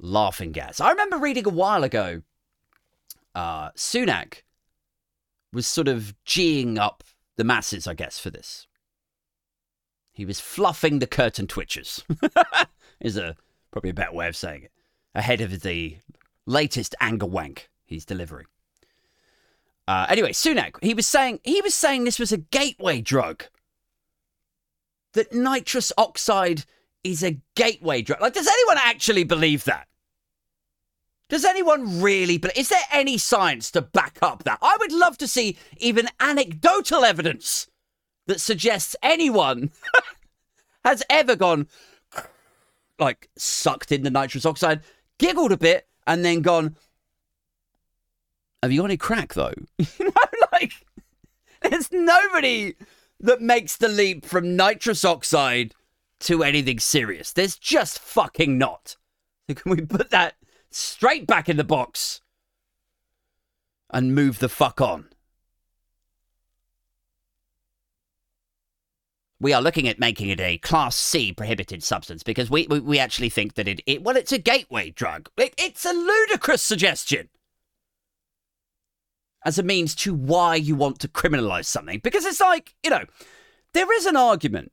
laughing 0.00 0.52
gas. 0.52 0.80
I 0.80 0.90
remember 0.90 1.18
reading 1.18 1.46
a 1.46 1.50
while 1.50 1.84
ago, 1.84 2.22
uh, 3.34 3.70
Sunak 3.70 4.42
was 5.52 5.66
sort 5.66 5.88
of 5.88 6.14
geeing 6.26 6.78
up 6.78 7.04
the 7.36 7.44
masses, 7.44 7.86
I 7.86 7.94
guess, 7.94 8.18
for 8.18 8.30
this. 8.30 8.66
He 10.12 10.24
was 10.24 10.40
fluffing 10.40 10.98
the 10.98 11.06
curtain 11.06 11.46
twitchers, 11.46 12.02
is 13.00 13.16
a 13.16 13.36
probably 13.72 13.90
a 13.90 13.94
better 13.94 14.12
way 14.12 14.28
of 14.28 14.36
saying 14.36 14.64
it, 14.64 14.72
ahead 15.14 15.40
of 15.40 15.60
the 15.62 15.98
latest 16.46 16.94
anger 17.00 17.26
wank 17.26 17.68
he's 17.84 18.04
delivering. 18.04 18.46
Uh, 19.86 20.06
anyway, 20.08 20.30
Sunak, 20.30 20.76
he 20.82 20.94
was 20.94 21.06
saying 21.06 21.40
he 21.42 21.60
was 21.60 21.74
saying 21.74 22.04
this 22.04 22.18
was 22.18 22.32
a 22.32 22.38
gateway 22.38 23.00
drug. 23.00 23.44
That 25.12 25.32
nitrous 25.32 25.92
oxide 25.98 26.64
is 27.04 27.22
a 27.22 27.38
gateway 27.54 28.02
drug. 28.02 28.20
Like, 28.20 28.34
does 28.34 28.48
anyone 28.48 28.78
actually 28.80 29.24
believe 29.24 29.64
that? 29.64 29.86
Does 31.28 31.44
anyone 31.44 32.02
really 32.02 32.38
believe? 32.38 32.56
Is 32.56 32.68
there 32.70 32.80
any 32.92 33.18
science 33.18 33.70
to 33.72 33.82
back 33.82 34.18
up 34.22 34.44
that? 34.44 34.58
I 34.60 34.76
would 34.80 34.92
love 34.92 35.18
to 35.18 35.28
see 35.28 35.56
even 35.78 36.08
anecdotal 36.20 37.04
evidence 37.04 37.68
that 38.26 38.40
suggests 38.40 38.96
anyone 39.02 39.70
has 40.84 41.02
ever 41.08 41.36
gone, 41.36 41.68
like, 42.98 43.28
sucked 43.36 43.92
in 43.92 44.02
the 44.02 44.10
nitrous 44.10 44.46
oxide, 44.46 44.82
giggled 45.18 45.52
a 45.52 45.56
bit, 45.56 45.86
and 46.06 46.24
then 46.24 46.40
gone, 46.42 46.76
Have 48.62 48.72
you 48.72 48.80
got 48.80 48.86
any 48.86 48.96
crack, 48.96 49.34
though? 49.34 49.54
you 49.78 49.86
know, 50.00 50.12
like, 50.52 50.72
there's 51.62 51.90
nobody 51.90 52.74
that 53.20 53.40
makes 53.40 53.76
the 53.76 53.88
leap 53.88 54.26
from 54.26 54.56
nitrous 54.56 55.04
oxide 55.04 55.74
to 56.24 56.42
anything 56.42 56.78
serious. 56.78 57.32
There's 57.32 57.56
just 57.56 57.98
fucking 57.98 58.58
not. 58.58 58.96
So 59.48 59.54
can 59.54 59.70
we 59.72 59.80
put 59.82 60.10
that 60.10 60.34
straight 60.70 61.26
back 61.26 61.48
in 61.48 61.56
the 61.56 61.64
box 61.64 62.20
and 63.90 64.14
move 64.14 64.38
the 64.38 64.48
fuck 64.48 64.80
on? 64.80 65.08
We 69.40 69.52
are 69.52 69.60
looking 69.60 69.86
at 69.88 69.98
making 69.98 70.30
it 70.30 70.40
a 70.40 70.58
Class 70.58 70.96
C 70.96 71.32
prohibited 71.32 71.82
substance 71.82 72.22
because 72.22 72.50
we, 72.50 72.66
we, 72.68 72.80
we 72.80 72.98
actually 72.98 73.28
think 73.28 73.54
that 73.54 73.68
it, 73.68 73.80
it, 73.86 74.02
well, 74.02 74.16
it's 74.16 74.32
a 74.32 74.38
gateway 74.38 74.90
drug. 74.90 75.28
It, 75.36 75.54
it's 75.58 75.84
a 75.84 75.92
ludicrous 75.92 76.62
suggestion. 76.62 77.28
as 79.44 79.58
a 79.58 79.62
means 79.62 79.94
to 79.94 80.14
why 80.14 80.56
you 80.56 80.74
want 80.74 80.98
to 81.00 81.08
criminalize 81.08 81.66
something. 81.66 82.00
Because 82.02 82.24
it's 82.24 82.40
like, 82.40 82.74
you 82.82 82.90
know, 82.90 83.04
there 83.74 83.92
is 83.92 84.06
an 84.06 84.16
argument. 84.16 84.72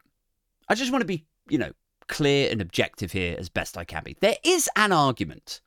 I 0.69 0.75
just 0.75 0.91
want 0.91 1.01
to 1.01 1.07
be, 1.07 1.25
you 1.49 1.57
know, 1.57 1.71
clear 2.07 2.51
and 2.51 2.61
objective 2.61 3.11
here 3.11 3.35
as 3.39 3.49
best 3.49 3.77
I 3.77 3.83
can 3.83 4.03
be. 4.03 4.15
There 4.19 4.37
is 4.43 4.69
an 4.75 4.91
argument 4.91 5.61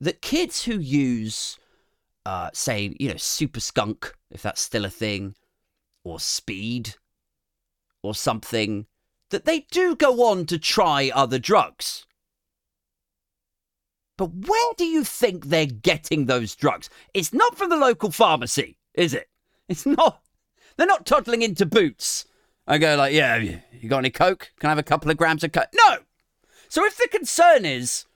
that 0.00 0.22
kids 0.22 0.64
who 0.64 0.78
use, 0.78 1.58
uh, 2.24 2.50
say, 2.52 2.94
you 2.98 3.08
know, 3.08 3.16
super 3.16 3.60
skunk, 3.60 4.14
if 4.30 4.42
that's 4.42 4.60
still 4.60 4.84
a 4.84 4.90
thing, 4.90 5.34
or 6.04 6.18
speed, 6.18 6.94
or 8.02 8.14
something, 8.14 8.86
that 9.30 9.44
they 9.44 9.60
do 9.70 9.96
go 9.96 10.28
on 10.28 10.46
to 10.46 10.58
try 10.58 11.10
other 11.14 11.38
drugs. 11.38 12.06
But 14.18 14.32
where 14.46 14.72
do 14.76 14.84
you 14.84 15.04
think 15.04 15.46
they're 15.46 15.66
getting 15.66 16.26
those 16.26 16.54
drugs? 16.54 16.90
It's 17.14 17.32
not 17.32 17.56
from 17.56 17.70
the 17.70 17.76
local 17.76 18.10
pharmacy, 18.10 18.78
is 18.94 19.14
it? 19.14 19.28
It's 19.68 19.86
not. 19.86 20.22
They're 20.76 20.86
not 20.86 21.06
toddling 21.06 21.42
into 21.42 21.64
boots 21.64 22.26
and 22.66 22.80
go 22.80 22.96
like, 22.96 23.14
"Yeah, 23.14 23.36
you 23.36 23.88
got 23.88 23.98
any 23.98 24.10
coke? 24.10 24.52
Can 24.58 24.68
I 24.68 24.70
have 24.70 24.78
a 24.78 24.82
couple 24.82 25.10
of 25.10 25.16
grams 25.16 25.44
of 25.44 25.52
coke?" 25.52 25.68
No. 25.74 25.98
So 26.68 26.84
if 26.84 26.96
the 26.96 27.08
concern 27.08 27.64
is 27.64 28.06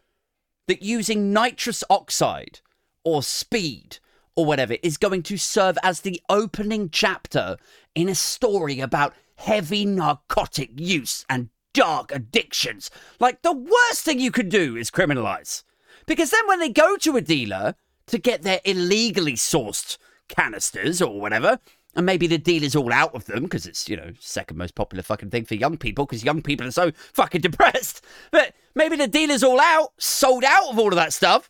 that 0.66 0.82
using 0.82 1.32
nitrous 1.32 1.84
oxide 1.90 2.60
or 3.04 3.22
speed 3.22 3.98
or 4.34 4.44
whatever 4.44 4.76
is 4.82 4.96
going 4.96 5.22
to 5.24 5.36
serve 5.36 5.78
as 5.82 6.00
the 6.00 6.20
opening 6.28 6.90
chapter 6.90 7.56
in 7.94 8.08
a 8.08 8.14
story 8.14 8.80
about 8.80 9.14
heavy 9.36 9.84
narcotic 9.84 10.70
use 10.76 11.24
and 11.28 11.50
dark 11.72 12.12
addictions, 12.12 12.90
like 13.20 13.42
the 13.42 13.52
worst 13.52 14.04
thing 14.04 14.18
you 14.18 14.30
could 14.30 14.48
do 14.48 14.76
is 14.76 14.90
criminalize. 14.90 15.62
Because 16.06 16.30
then 16.30 16.46
when 16.46 16.60
they 16.60 16.68
go 16.68 16.96
to 16.96 17.16
a 17.16 17.20
dealer 17.20 17.74
to 18.06 18.18
get 18.18 18.42
their 18.42 18.60
illegally 18.64 19.34
sourced 19.34 19.98
canisters 20.28 21.02
or 21.02 21.20
whatever, 21.20 21.58
and 21.96 22.04
maybe 22.04 22.26
the 22.26 22.38
dealer's 22.38 22.76
all 22.76 22.92
out 22.92 23.14
of 23.14 23.24
them 23.24 23.44
because 23.44 23.66
it's, 23.66 23.88
you 23.88 23.96
know, 23.96 24.12
second 24.20 24.58
most 24.58 24.74
popular 24.74 25.02
fucking 25.02 25.30
thing 25.30 25.46
for 25.46 25.54
young 25.54 25.78
people 25.78 26.04
because 26.04 26.22
young 26.22 26.42
people 26.42 26.66
are 26.66 26.72
so 26.72 26.92
fucking 27.14 27.40
depressed. 27.40 28.04
But 28.30 28.54
maybe 28.74 28.96
the 28.96 29.08
dealer's 29.08 29.42
all 29.42 29.58
out, 29.58 29.92
sold 29.98 30.44
out 30.44 30.68
of 30.70 30.78
all 30.78 30.88
of 30.88 30.96
that 30.96 31.14
stuff. 31.14 31.48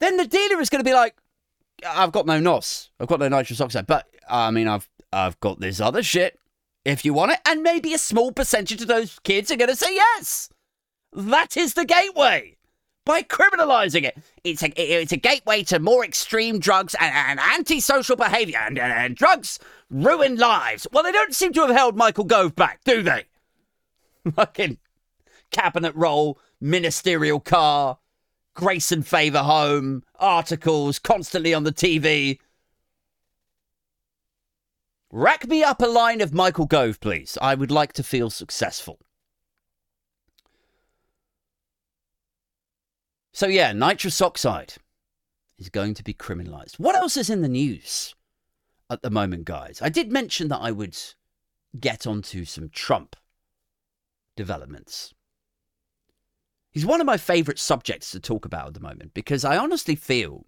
Then 0.00 0.16
the 0.16 0.26
dealer 0.26 0.60
is 0.60 0.70
going 0.70 0.82
to 0.82 0.88
be 0.88 0.94
like, 0.94 1.14
I've 1.86 2.12
got 2.12 2.26
no 2.26 2.40
NOS. 2.40 2.90
I've 2.98 3.08
got 3.08 3.20
no 3.20 3.28
nitrous 3.28 3.60
oxide. 3.60 3.86
But, 3.86 4.08
I 4.28 4.50
mean, 4.50 4.68
I've 4.68 4.88
I've 5.12 5.38
got 5.40 5.60
this 5.60 5.80
other 5.80 6.02
shit 6.02 6.40
if 6.84 7.04
you 7.04 7.14
want 7.14 7.32
it. 7.32 7.40
And 7.46 7.62
maybe 7.62 7.94
a 7.94 7.98
small 7.98 8.32
percentage 8.32 8.80
of 8.80 8.88
those 8.88 9.18
kids 9.20 9.50
are 9.50 9.56
going 9.56 9.70
to 9.70 9.76
say 9.76 9.94
yes. 9.94 10.48
That 11.12 11.56
is 11.56 11.74
the 11.74 11.84
gateway 11.84 12.56
by 13.04 13.22
criminalizing 13.22 14.04
it. 14.04 14.16
It's 14.42 14.62
a, 14.62 14.68
it's 14.80 15.12
a 15.12 15.16
gateway 15.16 15.62
to 15.64 15.78
more 15.78 16.04
extreme 16.04 16.58
drugs 16.58 16.94
and, 16.98 17.14
and 17.14 17.40
antisocial 17.40 18.16
behavior, 18.16 18.58
and, 18.58 18.78
and, 18.78 18.92
and, 18.92 19.16
drugs 19.16 19.58
ruin 19.90 20.36
lives. 20.36 20.86
Well, 20.92 21.02
they 21.02 21.12
don't 21.12 21.34
seem 21.34 21.52
to 21.54 21.62
have 21.62 21.76
held 21.76 21.96
Michael 21.96 22.24
Gove 22.24 22.54
back, 22.56 22.80
do 22.84 23.02
they? 23.02 23.24
Fucking 24.34 24.78
cabinet 25.50 25.94
roll, 25.94 26.38
ministerial 26.60 27.40
car, 27.40 27.98
grace 28.54 28.90
and 28.90 29.06
favour 29.06 29.40
home, 29.40 30.02
articles 30.18 30.98
constantly 30.98 31.52
on 31.52 31.64
the 31.64 31.72
TV. 31.72 32.38
Rack 35.10 35.46
me 35.46 35.62
up 35.62 35.80
a 35.80 35.86
line 35.86 36.20
of 36.20 36.32
Michael 36.32 36.66
Gove, 36.66 36.98
please. 37.00 37.38
I 37.40 37.54
would 37.54 37.70
like 37.70 37.92
to 37.94 38.02
feel 38.02 38.30
successful. 38.30 38.98
So, 43.34 43.48
yeah, 43.48 43.72
nitrous 43.72 44.22
oxide 44.22 44.74
is 45.58 45.68
going 45.68 45.94
to 45.94 46.04
be 46.04 46.14
criminalized. 46.14 46.78
What 46.78 46.94
else 46.94 47.16
is 47.16 47.28
in 47.28 47.42
the 47.42 47.48
news 47.48 48.14
at 48.88 49.02
the 49.02 49.10
moment, 49.10 49.44
guys? 49.44 49.80
I 49.82 49.88
did 49.88 50.12
mention 50.12 50.46
that 50.48 50.60
I 50.60 50.70
would 50.70 50.96
get 51.78 52.06
onto 52.06 52.44
some 52.44 52.68
Trump 52.68 53.16
developments. 54.36 55.12
He's 56.70 56.86
one 56.86 57.00
of 57.00 57.08
my 57.08 57.16
favorite 57.16 57.58
subjects 57.58 58.12
to 58.12 58.20
talk 58.20 58.44
about 58.44 58.68
at 58.68 58.74
the 58.74 58.80
moment 58.80 59.14
because 59.14 59.44
I 59.44 59.56
honestly 59.56 59.96
feel 59.96 60.46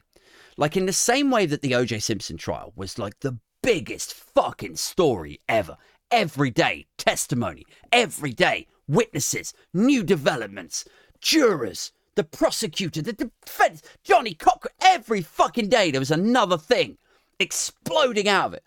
like, 0.57 0.77
in 0.77 0.87
the 0.87 0.93
same 0.93 1.29
way 1.31 1.45
that 1.47 1.63
the 1.63 1.73
OJ 1.73 2.01
Simpson 2.01 2.37
trial 2.37 2.73
was 2.77 3.01
like 3.01 3.19
the 3.19 3.39
biggest 3.65 4.15
fucking 4.15 4.77
story 4.77 5.41
ever, 5.49 5.77
every 6.13 6.51
day, 6.51 6.87
testimony, 6.99 7.65
every 7.91 8.33
day, 8.33 8.69
witnesses, 8.87 9.53
new 9.75 10.05
developments, 10.05 10.85
jurors, 11.21 11.91
the 12.17 12.25
prosecutor, 12.25 13.01
the 13.01 13.13
defense, 13.13 13.83
Johnnie 14.03 14.35
Cochran, 14.35 14.75
every 14.81 15.23
fucking 15.23 15.69
day 15.69 15.91
there 15.91 16.01
was 16.01 16.11
another 16.11 16.59
thing 16.59 16.99
exploding 17.39 18.29
out 18.29 18.47
of 18.47 18.55
it. 18.55 18.65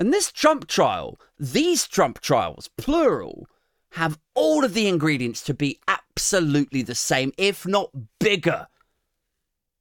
And 0.00 0.12
this 0.12 0.32
Trump 0.32 0.66
trial, 0.66 1.20
these 1.38 1.86
Trump 1.86 2.20
trials, 2.20 2.68
plural, 2.76 3.46
have 3.92 4.18
all 4.34 4.64
of 4.64 4.74
the 4.74 4.88
ingredients 4.88 5.42
to 5.42 5.54
be 5.54 5.78
absolutely 5.86 6.82
the 6.82 6.94
same, 6.94 7.32
if 7.36 7.66
not 7.66 7.90
bigger. 8.18 8.66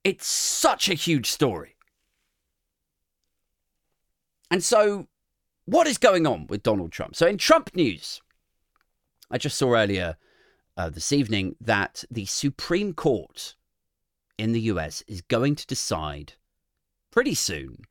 It's 0.04 0.28
such 0.28 0.90
a 0.90 0.94
huge 0.94 1.30
story. 1.30 1.76
And 4.52 4.64
so, 4.64 5.08
what 5.66 5.88
is 5.88 5.98
going 5.98 6.26
on 6.26 6.48
with 6.48 6.64
Donald 6.64 6.92
Trump? 6.92 7.16
So, 7.16 7.28
in 7.28 7.38
Trump 7.38 7.76
news, 7.76 8.22
I 9.30 9.38
just 9.38 9.58
saw 9.58 9.76
earlier 9.76 10.18
uh, 10.80 10.90
this 10.90 11.12
evening 11.12 11.58
that 11.60 12.06
the 12.10 12.24
Supreme 12.24 12.94
Court 12.94 13.54
in 14.38 14.54
the 14.54 14.62
US 14.62 15.04
is 15.10 15.22
going 15.22 15.56
to 15.56 15.68
decide 15.68 16.36
pretty 17.12 17.34
soon 17.34 17.82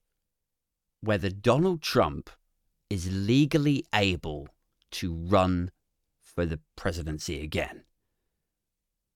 whether 1.02 1.28
Donald 1.28 1.82
Trump 1.82 2.30
is 2.88 3.12
legally 3.12 3.84
able 3.94 4.48
to 4.92 5.12
run 5.12 5.70
for 6.22 6.46
the 6.46 6.60
presidency 6.76 7.42
again. 7.42 7.84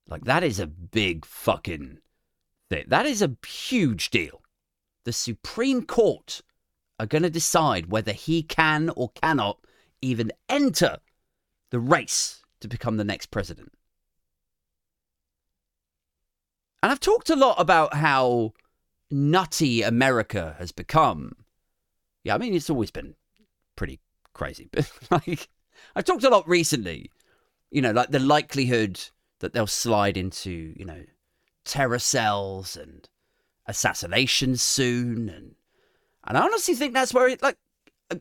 Like, 0.06 0.24
that 0.24 0.44
is 0.44 0.60
a 0.60 0.66
big 0.66 1.24
fucking 1.24 1.96
thing. 2.68 2.84
That 2.88 3.06
is 3.06 3.22
a 3.22 3.36
huge 3.46 4.10
deal. 4.10 4.42
The 5.04 5.14
Supreme 5.14 5.86
Court 5.86 6.42
are 7.00 7.06
going 7.06 7.22
to 7.22 7.30
decide 7.30 7.86
whether 7.86 8.12
he 8.12 8.42
can 8.42 8.90
or 8.90 9.12
cannot 9.12 9.60
even 10.02 10.30
enter 10.50 10.98
the 11.70 11.80
race 11.80 12.41
to 12.62 12.68
become 12.68 12.96
the 12.96 13.04
next 13.04 13.30
president. 13.30 13.72
And 16.82 16.90
I've 16.90 17.00
talked 17.00 17.30
a 17.30 17.36
lot 17.36 17.60
about 17.60 17.94
how 17.94 18.54
nutty 19.10 19.82
America 19.82 20.56
has 20.58 20.72
become. 20.72 21.32
Yeah, 22.24 22.34
I 22.34 22.38
mean, 22.38 22.54
it's 22.54 22.70
always 22.70 22.90
been 22.90 23.14
pretty 23.76 24.00
crazy. 24.32 24.68
But, 24.72 24.90
like, 25.10 25.48
I've 25.94 26.04
talked 26.04 26.24
a 26.24 26.30
lot 26.30 26.48
recently, 26.48 27.10
you 27.70 27.82
know, 27.82 27.92
like 27.92 28.10
the 28.10 28.18
likelihood 28.18 29.00
that 29.40 29.52
they'll 29.52 29.66
slide 29.66 30.16
into, 30.16 30.74
you 30.76 30.84
know, 30.84 31.02
terror 31.64 31.98
cells 31.98 32.76
and 32.76 33.08
assassinations 33.66 34.62
soon. 34.62 35.28
And, 35.28 35.54
and 36.24 36.38
I 36.38 36.42
honestly 36.42 36.74
think 36.74 36.94
that's 36.94 37.14
where 37.14 37.28
it, 37.28 37.42
like, 37.42 37.58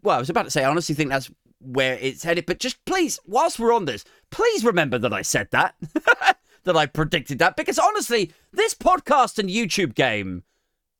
well, 0.04 0.17
I 0.17 0.19
was 0.19 0.30
about 0.30 0.43
to 0.43 0.51
say, 0.51 0.63
I 0.63 0.69
honestly 0.69 0.95
think 0.95 1.10
that's 1.10 1.32
where 1.62 1.97
it's 2.00 2.24
headed. 2.24 2.45
But 2.45 2.60
just 2.60 2.84
please, 2.86 3.19
whilst 3.26 3.60
we're 3.60 3.74
on 3.74 3.86
this, 3.86 4.04
please 4.30 4.63
remember 4.63 4.97
that 4.97 5.13
I 5.13 5.21
said 5.21 5.50
that, 5.52 5.76
that 6.63 6.78
I 6.78 6.86
predicted 6.86 7.39
that, 7.39 7.56
because 7.56 7.80
honestly, 7.80 8.32
this 8.52 8.74
podcast 8.74 9.39
and 9.39 9.50
YouTube 9.50 9.95
game 9.95 10.43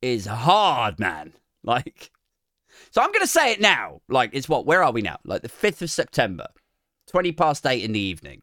is 0.02 0.26
hard, 0.26 1.00
man. 1.00 1.34
Like, 1.64 2.12
so 2.90 3.02
I'm 3.02 3.12
going 3.12 3.22
to 3.22 3.28
say 3.28 3.52
it 3.52 3.62
now. 3.62 4.02
Like, 4.10 4.32
it's 4.34 4.50
what? 4.50 4.66
Where 4.66 4.84
are 4.84 4.92
we 4.92 5.02
now? 5.02 5.20
Like 5.24 5.42
the 5.42 5.50
5th 5.50 5.82
of 5.84 5.92
September, 5.92 6.48
20 7.10 7.32
past 7.34 7.66
8 7.66 7.84
in 7.84 7.92
the 7.92 8.00
evening. 8.00 8.42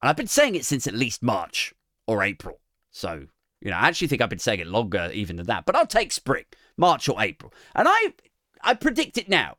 And 0.00 0.08
I've 0.08 0.16
been 0.16 0.26
saying 0.26 0.54
it 0.54 0.64
since 0.64 0.86
at 0.86 0.94
least 0.94 1.22
March 1.22 1.74
or 2.06 2.22
April. 2.22 2.60
So, 2.90 3.26
you 3.60 3.70
know, 3.70 3.76
I 3.76 3.88
actually 3.88 4.08
think 4.08 4.20
I've 4.20 4.28
been 4.28 4.38
saying 4.38 4.60
it 4.60 4.66
longer 4.66 5.10
even 5.12 5.36
than 5.36 5.46
that. 5.46 5.64
But 5.66 5.76
I'll 5.76 5.86
take 5.86 6.12
spring, 6.12 6.44
March 6.76 7.08
or 7.08 7.20
April. 7.20 7.52
And 7.74 7.88
I 7.88 8.14
I 8.62 8.74
predict 8.74 9.18
it 9.18 9.28
now 9.28 9.56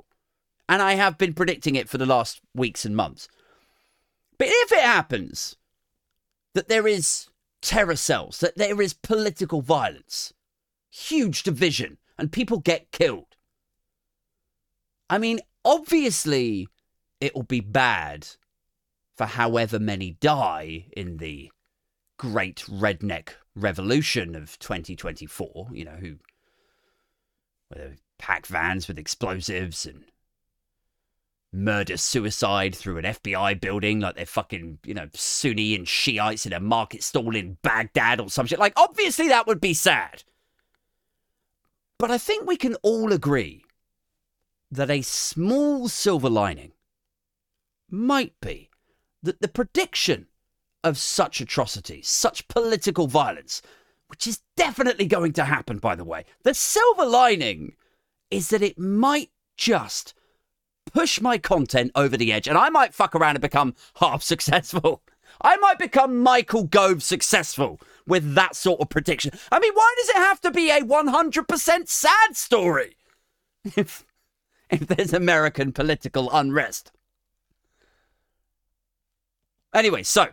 and 0.67 0.81
I 0.81 0.93
have 0.93 1.17
been 1.17 1.33
predicting 1.33 1.75
it 1.75 1.89
for 1.89 1.97
the 1.97 2.05
last 2.05 2.41
weeks 2.53 2.85
and 2.85 2.95
months. 2.95 3.27
But 4.37 4.47
if 4.49 4.71
it 4.71 4.81
happens 4.81 5.55
that 6.53 6.67
there 6.67 6.87
is 6.87 7.27
terror 7.61 7.95
cells, 7.95 8.39
that 8.39 8.57
there 8.57 8.81
is 8.81 8.93
political 8.93 9.61
violence, 9.61 10.33
huge 10.89 11.43
division, 11.43 11.97
and 12.17 12.31
people 12.31 12.59
get 12.59 12.91
killed, 12.91 13.35
I 15.09 15.17
mean, 15.17 15.41
obviously, 15.63 16.67
it 17.19 17.35
will 17.35 17.43
be 17.43 17.59
bad 17.59 18.27
for 19.15 19.25
however 19.25 19.79
many 19.79 20.11
die 20.19 20.85
in 20.95 21.17
the 21.17 21.51
great 22.17 22.63
redneck 22.69 23.29
revolution 23.55 24.35
of 24.35 24.57
2024, 24.59 25.69
you 25.71 25.85
know, 25.85 25.97
who 25.99 26.15
pack 28.17 28.45
vans 28.45 28.87
with 28.87 28.97
explosives 28.97 29.85
and 29.85 30.05
murder 31.53 31.97
suicide 31.97 32.75
through 32.75 32.97
an 32.97 33.05
FBI 33.05 33.61
building 33.61 33.99
like 33.99 34.15
they're 34.15 34.25
fucking, 34.25 34.79
you 34.83 34.93
know, 34.93 35.07
Sunni 35.13 35.75
and 35.75 35.87
Shiites 35.87 36.45
in 36.45 36.53
a 36.53 36.59
market 36.59 37.03
stall 37.03 37.35
in 37.35 37.57
Baghdad 37.61 38.19
or 38.19 38.29
some 38.29 38.47
shit. 38.47 38.59
Like, 38.59 38.73
obviously 38.75 39.27
that 39.27 39.47
would 39.47 39.61
be 39.61 39.73
sad. 39.73 40.23
But 41.99 42.11
I 42.11 42.17
think 42.17 42.47
we 42.47 42.57
can 42.57 42.75
all 42.81 43.13
agree 43.13 43.63
that 44.71 44.89
a 44.89 45.03
small 45.03 45.87
silver 45.87 46.29
lining 46.29 46.71
might 47.89 48.33
be 48.41 48.69
that 49.21 49.39
the 49.41 49.47
prediction 49.47 50.27
of 50.83 50.97
such 50.97 51.39
atrocities, 51.39 52.09
such 52.09 52.47
political 52.47 53.07
violence, 53.07 53.61
which 54.07 54.27
is 54.27 54.41
definitely 54.57 55.05
going 55.05 55.31
to 55.33 55.45
happen, 55.45 55.77
by 55.77 55.95
the 55.95 56.03
way, 56.03 56.25
the 56.43 56.53
silver 56.53 57.05
lining 57.05 57.75
is 58.31 58.49
that 58.49 58.63
it 58.63 58.77
might 58.77 59.29
just 59.55 60.13
push 60.85 61.21
my 61.21 61.37
content 61.37 61.91
over 61.95 62.17
the 62.17 62.31
edge 62.31 62.47
and 62.47 62.57
I 62.57 62.69
might 62.69 62.93
fuck 62.93 63.15
around 63.15 63.35
and 63.35 63.41
become 63.41 63.75
half 63.95 64.23
successful. 64.23 65.01
I 65.41 65.57
might 65.57 65.79
become 65.79 66.19
Michael 66.19 66.63
Gove 66.63 67.01
successful 67.03 67.81
with 68.05 68.35
that 68.35 68.55
sort 68.55 68.81
of 68.81 68.89
prediction. 68.89 69.31
I 69.51 69.59
mean, 69.59 69.73
why 69.73 69.95
does 69.97 70.09
it 70.09 70.15
have 70.17 70.41
to 70.41 70.51
be 70.51 70.69
a 70.69 70.81
100% 70.81 71.87
sad 71.87 72.35
story 72.35 72.97
if, 73.75 74.05
if 74.69 74.87
there's 74.87 75.13
American 75.13 75.71
political 75.71 76.29
unrest? 76.31 76.91
Anyway, 79.73 80.03
so 80.03 80.27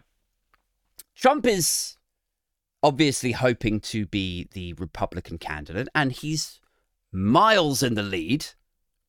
Trump 1.14 1.46
is 1.46 1.96
obviously 2.82 3.32
hoping 3.32 3.80
to 3.80 4.06
be 4.06 4.48
the 4.52 4.74
Republican 4.74 5.38
candidate, 5.38 5.88
and 5.94 6.12
he's 6.12 6.60
miles 7.12 7.82
in 7.82 7.94
the 7.94 8.02
lead 8.02 8.46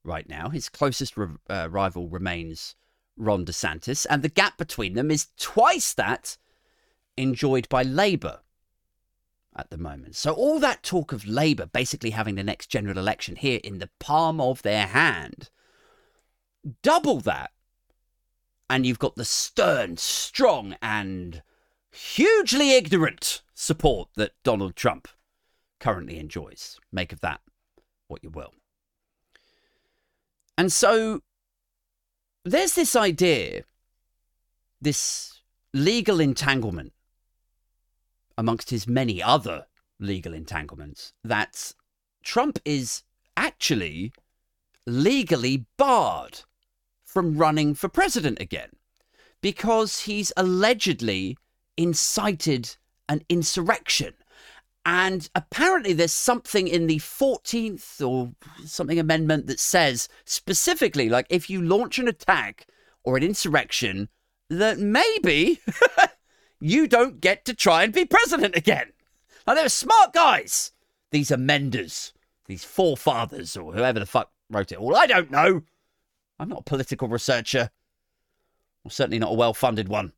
right 0.04 0.28
now. 0.28 0.50
His 0.50 0.70
closest 0.70 1.16
uh, 1.50 1.70
rival 1.70 2.10
remains 2.10 2.76
Ron 3.18 3.46
DeSantis, 3.46 4.06
and 4.10 4.24
the 4.24 4.30
gap 4.30 4.58
between 4.58 4.94
them 4.94 5.12
is 5.12 5.28
twice 5.38 5.94
that 5.94 6.38
enjoyed 7.18 7.68
by 7.70 7.84
Labour 7.84 8.40
at 9.56 9.70
the 9.70 9.78
moment. 9.78 10.16
So, 10.16 10.34
all 10.34 10.60
that 10.60 10.84
talk 10.84 11.12
of 11.12 11.28
Labour 11.28 11.66
basically 11.66 12.12
having 12.12 12.36
the 12.36 12.44
next 12.44 12.68
general 12.68 12.98
election 12.98 13.36
here 13.36 13.60
in 13.64 13.80
the 13.80 13.90
palm 14.00 14.40
of 14.40 14.62
their 14.62 14.88
hand, 14.88 15.50
double 16.82 17.20
that, 17.22 17.52
and 18.70 18.86
you've 18.86 19.00
got 19.00 19.16
the 19.16 19.26
stern, 19.26 19.98
strong, 19.98 20.76
and 20.82 21.44
hugely 21.92 22.72
ignorant 22.72 23.42
support 23.54 24.10
that 24.16 24.32
Donald 24.44 24.76
Trump 24.76 25.10
currently 25.80 26.18
enjoys. 26.18 26.80
Make 26.92 27.12
of 27.12 27.20
that 27.22 27.42
what 28.08 28.24
you 28.24 28.30
will. 28.30 28.54
And 30.62 30.72
so 30.72 31.22
there's 32.46 32.74
this 32.74 32.96
idea, 32.96 33.64
this 34.80 35.42
legal 35.74 36.20
entanglement 36.20 36.94
amongst 38.38 38.70
his 38.70 38.88
many 38.88 39.24
other 39.24 39.66
legal 40.00 40.36
entanglements, 40.36 41.14
that 41.24 41.74
Trump 42.24 42.60
is 42.64 43.02
actually 43.36 44.14
legally 44.86 45.66
barred 45.78 46.42
from 47.04 47.40
running 47.40 47.74
for 47.74 47.90
president 47.90 48.40
again 48.40 48.70
because 49.42 50.02
he's 50.02 50.32
allegedly 50.38 51.40
incited 51.76 52.78
an 53.10 53.24
insurrection 53.30 54.14
and 54.86 55.30
apparently, 55.36 55.94
there's 55.94 56.12
something 56.12 56.68
in 56.68 56.88
the 56.88 56.98
14th 56.98 58.06
or 58.06 58.32
something 58.66 58.98
amendment 58.98 59.46
that 59.48 59.60
says 59.60 60.10
specifically, 60.26 61.08
like, 61.08 61.28
if 61.30 61.50
you 61.50 61.62
launch 61.62 62.00
an 62.00 62.08
attack 62.08 62.66
or 63.04 63.16
an 63.16 63.24
insurrection, 63.24 64.10
that 64.50 64.80
maybe 64.80 65.60
you 66.60 66.88
don't 66.88 67.22
get 67.22 67.46
to 67.46 67.54
try 67.54 67.84
and 67.84 67.94
be 67.94 68.06
president 68.06 68.56
again. 68.56 68.92
Now, 69.46 69.54
they're 69.54 69.70
smart 69.70 70.14
guys, 70.14 70.72
these 71.12 71.30
amenders, 71.30 72.12
these 72.48 72.64
forefathers, 72.64 73.56
or 73.56 73.74
whoever 73.74 74.00
the 74.00 74.06
fuck 74.08 74.32
wrote 74.50 74.72
it 74.72 74.80
all. 74.80 74.96
I 74.96 75.06
don't 75.06 75.30
know. 75.30 75.62
I'm 76.40 76.50
not 76.50 76.62
a 76.62 76.64
political 76.64 77.08
researcher, 77.08 77.70
or 78.84 78.90
certainly 78.90 79.20
not 79.20 79.32
a 79.32 79.36
well 79.36 79.54
funded 79.54 79.90
one. 79.90 80.14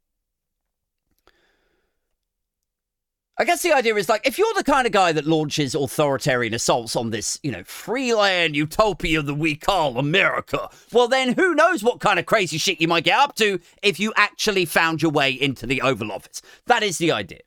I 3.36 3.46
guess 3.46 3.64
the 3.64 3.74
idea 3.74 3.96
is 3.96 4.10
like 4.10 4.28
if 4.28 4.38
you're 4.38 4.54
the 4.56 4.64
kind 4.64 4.86
of 4.86 4.94
guy 4.94 5.12
that 5.12 5.26
launches 5.26 5.74
authoritarian 5.74 6.54
assaults 6.54 6.96
on 6.96 7.10
this, 7.10 7.40
you 7.42 7.52
know, 7.52 7.64
free 7.64 8.14
land 8.14 8.56
utopia 8.56 9.24
that 9.24 9.34
we 9.34 9.56
call 9.56 9.98
America, 9.98 10.70
well, 10.92 11.08
then 11.08 11.34
who 11.34 11.56
knows 11.56 11.84
what 11.84 12.00
kind 12.00 12.20
of 12.20 12.28
crazy 12.28 12.60
shit 12.60 12.80
you 12.80 12.88
might 12.88 13.06
get 13.06 13.18
up 13.18 13.36
to 13.38 13.60
if 13.82 14.00
you 14.00 14.14
actually 14.16 14.66
found 14.66 15.02
your 15.02 15.12
way 15.12 15.32
into 15.32 15.66
the 15.66 15.82
Oval 15.82 16.12
Office. 16.12 16.44
That 16.68 16.84
is 16.84 17.00
the 17.00 17.12
idea 17.12 17.42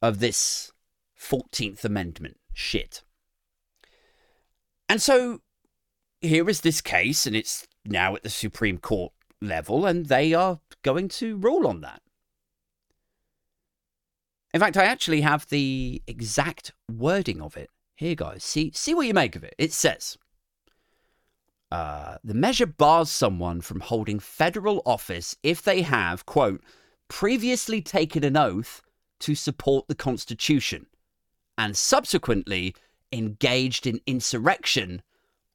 of 0.00 0.18
this 0.18 0.72
14th 1.20 1.84
Amendment 1.84 2.38
shit. 2.54 3.02
And 4.88 5.02
so 5.02 5.40
here 6.22 6.48
is 6.48 6.62
this 6.62 6.80
case, 6.80 7.26
and 7.26 7.36
it's 7.36 7.66
now 7.84 8.16
at 8.16 8.22
the 8.22 8.30
Supreme 8.30 8.78
Court 8.78 9.12
level, 9.42 9.84
and 9.84 10.06
they 10.06 10.32
are 10.32 10.60
going 10.82 11.08
to 11.08 11.36
rule 11.36 11.66
on 11.66 11.82
that. 11.82 12.00
In 14.52 14.60
fact, 14.60 14.76
I 14.76 14.84
actually 14.84 15.20
have 15.20 15.48
the 15.48 16.02
exact 16.06 16.72
wording 16.90 17.40
of 17.40 17.56
it. 17.56 17.70
Here, 17.94 18.14
guys. 18.14 18.42
See, 18.42 18.72
see 18.74 18.94
what 18.94 19.06
you 19.06 19.14
make 19.14 19.36
of 19.36 19.44
it. 19.44 19.54
It 19.58 19.72
says 19.72 20.16
uh, 21.70 22.16
the 22.24 22.34
measure 22.34 22.66
bars 22.66 23.10
someone 23.10 23.60
from 23.60 23.80
holding 23.80 24.18
federal 24.18 24.82
office 24.84 25.36
if 25.42 25.62
they 25.62 25.82
have, 25.82 26.26
quote, 26.26 26.62
previously 27.08 27.80
taken 27.80 28.24
an 28.24 28.36
oath 28.36 28.82
to 29.20 29.34
support 29.34 29.86
the 29.86 29.94
Constitution 29.94 30.86
and 31.56 31.76
subsequently 31.76 32.74
engaged 33.12 33.86
in 33.86 34.00
insurrection 34.06 35.02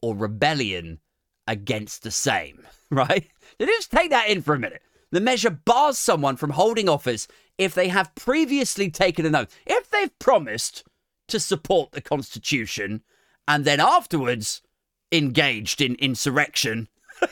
or 0.02 0.16
rebellion 0.16 1.00
against 1.48 2.04
the 2.04 2.12
same. 2.12 2.66
Right? 2.92 3.28
Just 3.60 3.92
take 3.92 4.12
that 4.12 4.30
in 4.30 4.44
for 4.44 4.54
a 4.54 4.60
minute. 4.60 4.84
The 5.12 5.20
measure 5.20 5.50
bars 5.50 5.98
someone 5.98 6.38
from 6.38 6.52
holding 6.52 6.88
office 6.88 7.28
if 7.58 7.74
they 7.74 7.88
have 7.88 8.16
previously 8.16 8.90
taken 8.90 9.26
an 9.26 9.36
oath. 9.36 9.58
If 9.66 9.90
they've 9.90 10.18
promised 10.20 10.84
to 11.28 11.40
support 11.40 11.92
the 11.92 12.02
Constitution 12.02 13.02
and 13.48 13.66
then 13.66 13.80
afterwards 13.80 14.62
engaged 15.12 15.82
in 15.82 15.96
insurrection 15.96 16.88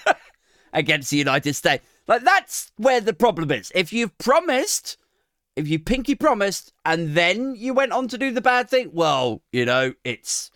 against 0.73 1.09
the 1.11 1.17
United 1.17 1.53
States. 1.53 1.85
Like, 2.07 2.23
that's 2.23 2.71
where 2.77 3.01
the 3.01 3.13
problem 3.13 3.51
is. 3.51 3.71
If 3.73 3.93
you've 3.93 4.17
promised, 4.17 4.97
if 5.55 5.67
you 5.67 5.79
pinky 5.79 6.15
promised, 6.15 6.73
and 6.85 7.15
then 7.15 7.55
you 7.55 7.73
went 7.73 7.93
on 7.93 8.07
to 8.09 8.17
do 8.17 8.31
the 8.31 8.41
bad 8.41 8.69
thing, 8.69 8.89
well, 8.93 9.41
you 9.51 9.65
know, 9.65 9.93
it's. 10.03 10.51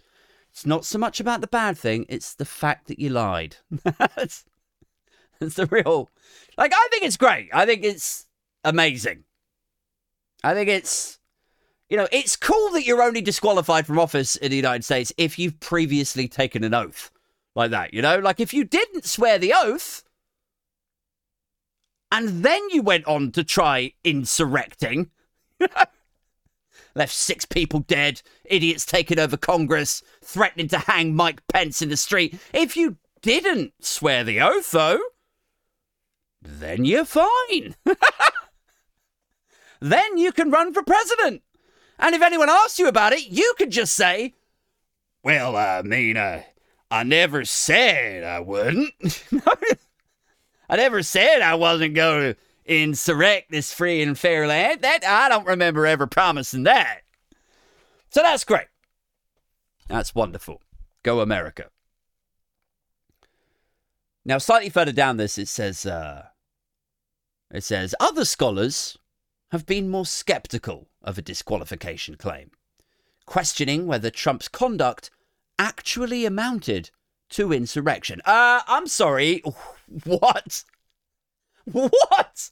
It's 0.51 0.65
not 0.65 0.85
so 0.85 0.97
much 0.97 1.19
about 1.19 1.41
the 1.41 1.47
bad 1.47 1.77
thing, 1.77 2.07
it's 2.09 2.33
the 2.33 2.43
fact 2.43 2.87
that 2.87 2.97
you 2.97 3.09
lied. 3.09 3.57
that's, 3.83 4.43
that's 5.39 5.53
the 5.53 5.67
real. 5.67 6.09
Like, 6.57 6.73
I 6.73 6.87
think 6.89 7.03
it's 7.03 7.15
great. 7.15 7.49
I 7.53 7.67
think 7.67 7.83
it's 7.83 8.25
amazing. 8.63 9.25
I 10.43 10.53
think 10.53 10.69
it's, 10.69 11.19
you 11.89 11.97
know, 11.97 12.07
it's 12.11 12.35
cool 12.35 12.71
that 12.71 12.85
you're 12.85 13.01
only 13.01 13.21
disqualified 13.21 13.87
from 13.87 13.99
office 13.99 14.35
in 14.35 14.51
the 14.51 14.57
United 14.57 14.83
States 14.83 15.13
if 15.17 15.39
you've 15.39 15.59
previously 15.59 16.27
taken 16.27 16.63
an 16.63 16.73
oath 16.73 17.11
like 17.55 17.71
that, 17.71 17.93
you 17.93 18.01
know? 18.01 18.19
Like 18.19 18.39
if 18.39 18.53
you 18.53 18.63
didn't 18.63 19.05
swear 19.05 19.37
the 19.39 19.53
oath 19.55 20.03
and 22.11 22.43
then 22.43 22.61
you 22.69 22.81
went 22.81 23.05
on 23.05 23.31
to 23.33 23.43
try 23.43 23.93
insurrecting, 24.03 25.09
left 26.95 27.13
six 27.13 27.45
people 27.45 27.81
dead, 27.81 28.21
idiots 28.45 28.85
taking 28.85 29.19
over 29.19 29.37
Congress, 29.37 30.03
threatening 30.23 30.67
to 30.69 30.79
hang 30.79 31.15
Mike 31.15 31.45
Pence 31.47 31.81
in 31.81 31.89
the 31.89 31.97
street. 31.97 32.39
If 32.53 32.77
you 32.77 32.97
didn't 33.21 33.73
swear 33.81 34.23
the 34.23 34.41
oath, 34.41 34.71
though, 34.71 34.99
then 36.41 36.85
you're 36.85 37.05
fine. 37.05 37.75
then 39.79 40.17
you 40.17 40.31
can 40.31 40.51
run 40.51 40.73
for 40.73 40.83
president. 40.83 41.41
And 41.99 42.15
if 42.15 42.21
anyone 42.21 42.49
asks 42.49 42.79
you 42.79 42.87
about 42.87 43.13
it, 43.13 43.27
you 43.27 43.53
could 43.57 43.71
just 43.71 43.93
say, 43.93 44.35
Well, 45.23 45.55
I 45.55 45.81
mean, 45.81 46.17
uh, 46.17 46.43
I 46.89 47.03
never 47.03 47.43
said 47.45 48.23
I 48.23 48.39
wouldn't. 48.39 48.93
I 50.69 50.75
never 50.75 51.01
said 51.01 51.41
I 51.41 51.55
wasn't 51.55 51.95
going 51.95 52.33
to 52.33 52.39
insurrect 52.65 53.51
this 53.51 53.73
free 53.73 54.01
and 54.01 54.17
fair 54.17 54.47
land. 54.47 54.81
That 54.81 55.05
I 55.05 55.29
don't 55.29 55.47
remember 55.47 55.85
ever 55.85 56.07
promising 56.07 56.63
that. 56.63 57.01
So 58.09 58.21
that's 58.21 58.43
great. 58.43 58.67
That's 59.87 60.13
wonderful. 60.13 60.61
Go 61.03 61.21
America. 61.21 61.69
Now, 64.25 64.37
slightly 64.39 64.69
further 64.69 64.91
down 64.91 65.15
this, 65.15 65.37
it 65.37 65.47
says, 65.47 65.85
uh, 65.85 66.25
it 67.49 67.63
says 67.63 67.95
other 67.99 68.25
scholars 68.25 68.97
have 69.51 69.65
been 69.65 69.89
more 69.89 70.05
skeptical 70.05 70.87
of 71.01 71.17
a 71.17 71.21
disqualification 71.21 72.15
claim, 72.15 72.51
questioning 73.25 73.87
whether 73.87 74.09
Trump's 74.09 74.47
conduct 74.47 75.09
actually 75.57 76.25
amounted 76.25 76.91
to 77.29 77.51
insurrection. 77.51 78.21
Uh, 78.25 78.61
I'm 78.67 78.87
sorry. 78.87 79.43
What? 80.03 80.65
What 81.63 82.49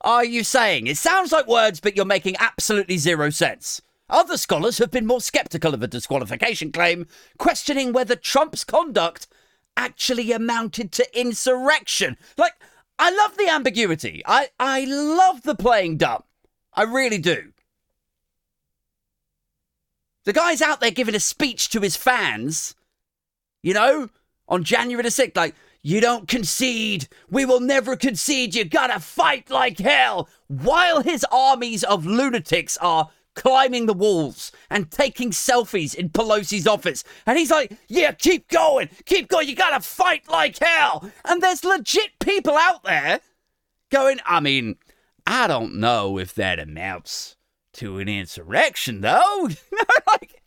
are 0.00 0.24
you 0.24 0.42
saying? 0.42 0.86
It 0.86 0.96
sounds 0.96 1.32
like 1.32 1.46
words, 1.46 1.80
but 1.80 1.96
you're 1.96 2.06
making 2.06 2.36
absolutely 2.40 2.96
zero 2.96 3.28
sense. 3.28 3.82
Other 4.08 4.38
scholars 4.38 4.78
have 4.78 4.90
been 4.90 5.06
more 5.06 5.20
skeptical 5.20 5.74
of 5.74 5.82
a 5.82 5.86
disqualification 5.86 6.72
claim, 6.72 7.06
questioning 7.38 7.92
whether 7.92 8.16
Trump's 8.16 8.64
conduct 8.64 9.28
actually 9.76 10.32
amounted 10.32 10.92
to 10.92 11.18
insurrection. 11.18 12.16
Like, 12.36 12.54
I 13.00 13.10
love 13.10 13.38
the 13.38 13.48
ambiguity. 13.48 14.22
I, 14.26 14.48
I 14.60 14.84
love 14.84 15.42
the 15.42 15.54
playing 15.54 15.96
dumb. 15.96 16.22
I 16.74 16.82
really 16.82 17.16
do. 17.16 17.52
The 20.26 20.34
guy's 20.34 20.60
out 20.60 20.82
there 20.82 20.90
giving 20.90 21.14
a 21.14 21.20
speech 21.20 21.70
to 21.70 21.80
his 21.80 21.96
fans, 21.96 22.74
you 23.62 23.72
know, 23.72 24.10
on 24.46 24.64
January 24.64 25.02
the 25.02 25.08
6th, 25.08 25.34
like, 25.34 25.54
you 25.82 26.02
don't 26.02 26.28
concede. 26.28 27.08
We 27.30 27.46
will 27.46 27.60
never 27.60 27.96
concede. 27.96 28.54
You 28.54 28.66
gotta 28.66 29.00
fight 29.00 29.48
like 29.48 29.78
hell. 29.78 30.28
While 30.48 31.02
his 31.02 31.24
armies 31.32 31.82
of 31.82 32.04
lunatics 32.04 32.76
are 32.82 33.08
climbing 33.34 33.86
the 33.86 33.94
walls 33.94 34.52
and 34.68 34.90
taking 34.90 35.30
selfies 35.30 35.94
in 35.94 36.10
Pelosi's 36.10 36.66
office. 36.66 37.04
And 37.26 37.38
he's 37.38 37.50
like, 37.50 37.72
yeah, 37.88 38.12
keep 38.12 38.48
going. 38.48 38.88
Keep 39.04 39.28
going. 39.28 39.48
You 39.48 39.54
gotta 39.54 39.80
fight 39.80 40.28
like 40.28 40.58
hell. 40.58 41.10
And 41.24 41.42
there's 41.42 41.64
legit 41.64 42.18
people 42.20 42.56
out 42.56 42.82
there 42.84 43.20
going, 43.90 44.18
I 44.24 44.40
mean, 44.40 44.76
I 45.26 45.46
don't 45.46 45.76
know 45.76 46.18
if 46.18 46.34
that 46.34 46.58
amounts 46.58 47.36
to 47.74 47.98
an 47.98 48.08
insurrection, 48.08 49.00
though. 49.00 49.48
like, 50.06 50.42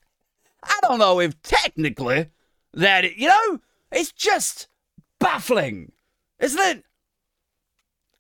I 0.62 0.80
don't 0.82 1.00
know 1.00 1.20
if 1.20 1.42
technically 1.42 2.30
that, 2.74 3.06
it, 3.06 3.18
you 3.18 3.28
know, 3.28 3.60
it's 3.92 4.12
just 4.12 4.68
baffling, 5.20 5.92
isn't 6.40 6.60
it? 6.60 6.84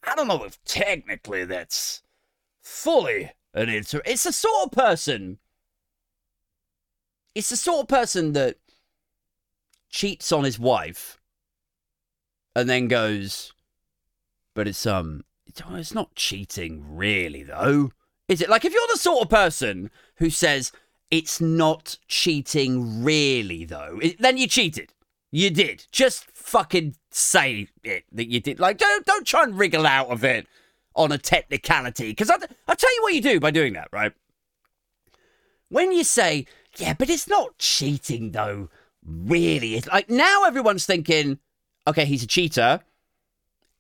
I 0.06 0.16
don't 0.16 0.28
know 0.28 0.44
if 0.44 0.64
technically 0.66 1.46
that's 1.46 2.04
fully 2.62 3.32
an 3.54 3.70
inter. 3.70 4.02
It's 4.06 4.24
the 4.24 4.32
sort 4.32 4.66
of 4.66 4.72
person. 4.72 5.40
It's 7.36 7.50
the 7.50 7.58
sort 7.58 7.82
of 7.82 7.88
person 7.88 8.34
that 8.34 8.58
cheats 9.90 10.32
on 10.32 10.44
his 10.44 10.60
wife 10.60 11.20
and 12.56 12.70
then 12.70 12.88
goes, 12.88 13.54
but 14.54 14.68
it's 14.68 14.86
um, 14.86 15.24
it's 15.46 15.94
not 15.94 16.16
cheating 16.16 16.84
really 16.88 17.44
though, 17.44 17.92
is 18.28 18.42
it? 18.42 18.50
Like 18.50 18.66
if 18.66 18.74
you're 18.74 18.82
the 18.92 19.00
sort 19.00 19.24
of 19.24 19.30
person 19.30 19.90
who 20.18 20.30
says 20.30 20.72
it's 21.10 21.42
not 21.42 21.98
cheating 22.08 23.04
really 23.04 23.66
though, 23.66 24.00
then 24.20 24.38
you 24.38 24.48
cheated. 24.48 24.94
You 25.32 25.50
did. 25.50 25.88
Just 25.92 26.26
fucking 26.26 26.96
say 27.10 27.68
it 27.84 28.04
that 28.12 28.30
you 28.30 28.40
did. 28.40 28.60
Like, 28.60 28.78
don't 28.78 29.06
don't 29.06 29.26
try 29.26 29.44
and 29.44 29.58
wriggle 29.58 29.88
out 29.88 30.10
of 30.10 30.24
it 30.24 30.48
on 30.96 31.12
a 31.12 31.18
technicality. 31.18 32.10
Because 32.10 32.30
I 32.30 32.36
I'll 32.68 32.76
tell 32.76 32.96
you 32.96 33.02
what 33.04 33.14
you 33.14 33.22
do 33.22 33.40
by 33.40 33.52
doing 33.52 33.74
that, 33.74 33.90
right? 33.92 34.14
When 35.70 35.92
you 35.92 36.04
say, 36.04 36.46
yeah, 36.78 36.94
but 36.94 37.10
it's 37.10 37.28
not 37.28 37.58
cheating 37.58 38.32
though. 38.32 38.70
Really, 39.06 39.76
it's 39.76 39.88
like 39.88 40.10
now 40.10 40.44
everyone's 40.44 40.86
thinking, 40.86 41.40
okay, 41.86 42.06
he's 42.06 42.24
a 42.24 42.28
cheater, 42.28 42.80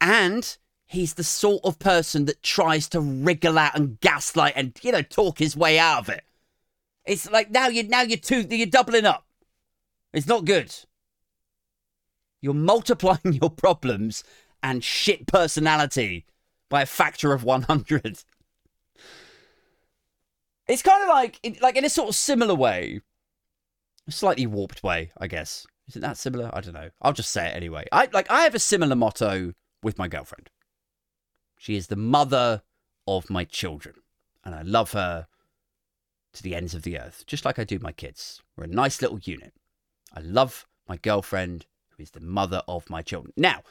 and 0.02 0.58
he's 0.86 1.13
the 1.13 1.23
sort 1.23 1.62
of 1.63 1.80
person 1.80 2.26
that 2.26 2.43
tries 2.43 2.89
to 2.89 2.99
wriggle 2.99 3.58
out 3.58 3.76
and 3.76 3.99
gaslight 4.02 4.54
and 4.56 4.78
you 4.82 4.91
know 4.91 5.02
talk 5.02 5.39
his 5.39 5.56
way 5.56 5.80
out 5.80 5.99
of 5.99 6.10
it. 6.10 6.23
It's 7.06 7.30
like 7.30 7.52
now 7.52 7.67
you 7.67 7.84
now 7.84 8.02
you're 8.02 8.17
two 8.17 8.41
you're 8.49 8.67
doubling 8.67 9.06
up. 9.06 9.26
It's 10.13 10.28
not 10.28 10.45
good. 10.45 10.76
You're 12.41 12.54
multiplying 12.54 13.19
your 13.41 13.49
problems 13.49 14.23
and 14.62 14.84
shit 14.84 15.28
personality 15.28 16.26
by 16.73 16.81
a 16.81 16.88
factor 16.88 17.33
of 17.33 17.43
100. 17.43 18.23
It's 20.67 20.81
kind 20.81 21.03
of 21.03 21.09
like, 21.09 21.39
like 21.62 21.77
in 21.77 21.86
a 21.86 21.89
sort 21.89 22.09
of 22.09 22.15
similar 22.15 22.55
way, 22.55 23.01
a 24.07 24.12
slightly 24.12 24.47
warped 24.47 24.81
way, 24.81 25.12
I 25.19 25.27
guess. 25.27 25.67
Is 25.88 25.95
it 25.95 25.99
that 25.99 26.17
similar? 26.17 26.49
I 26.51 26.62
don't 26.62 26.73
know. 26.73 26.89
I'll 26.99 27.13
just 27.13 27.29
say 27.29 27.47
it 27.47 27.55
anyway. 27.55 27.86
I 27.91 28.09
like. 28.12 28.31
I 28.31 28.41
have 28.41 28.55
a 28.55 28.59
similar 28.59 28.95
motto 28.95 29.53
with 29.83 29.99
my 29.99 30.07
girlfriend. 30.07 30.49
She 31.59 31.75
is 31.75 31.88
the 31.88 31.95
mother 31.95 32.63
of 33.05 33.29
my 33.29 33.43
children, 33.43 33.93
and 34.43 34.55
I 34.55 34.63
love 34.63 34.93
her 34.93 35.27
to 36.33 36.41
the 36.41 36.55
ends 36.55 36.73
of 36.73 36.81
the 36.81 36.97
earth, 36.97 37.23
just 37.27 37.45
like 37.45 37.59
I 37.59 37.65
do 37.65 37.77
my 37.77 37.91
kids. 37.91 38.41
We're 38.57 38.63
a 38.63 38.67
nice 38.67 38.99
little 38.99 39.19
unit. 39.19 39.53
I 40.12 40.21
love 40.21 40.65
my 40.88 40.97
girlfriend 40.97 41.67
who 41.89 42.01
is 42.01 42.12
the 42.12 42.19
mother 42.19 42.63
of 42.67 42.89
my 42.89 43.03
children. 43.03 43.31
Now, 43.38 43.62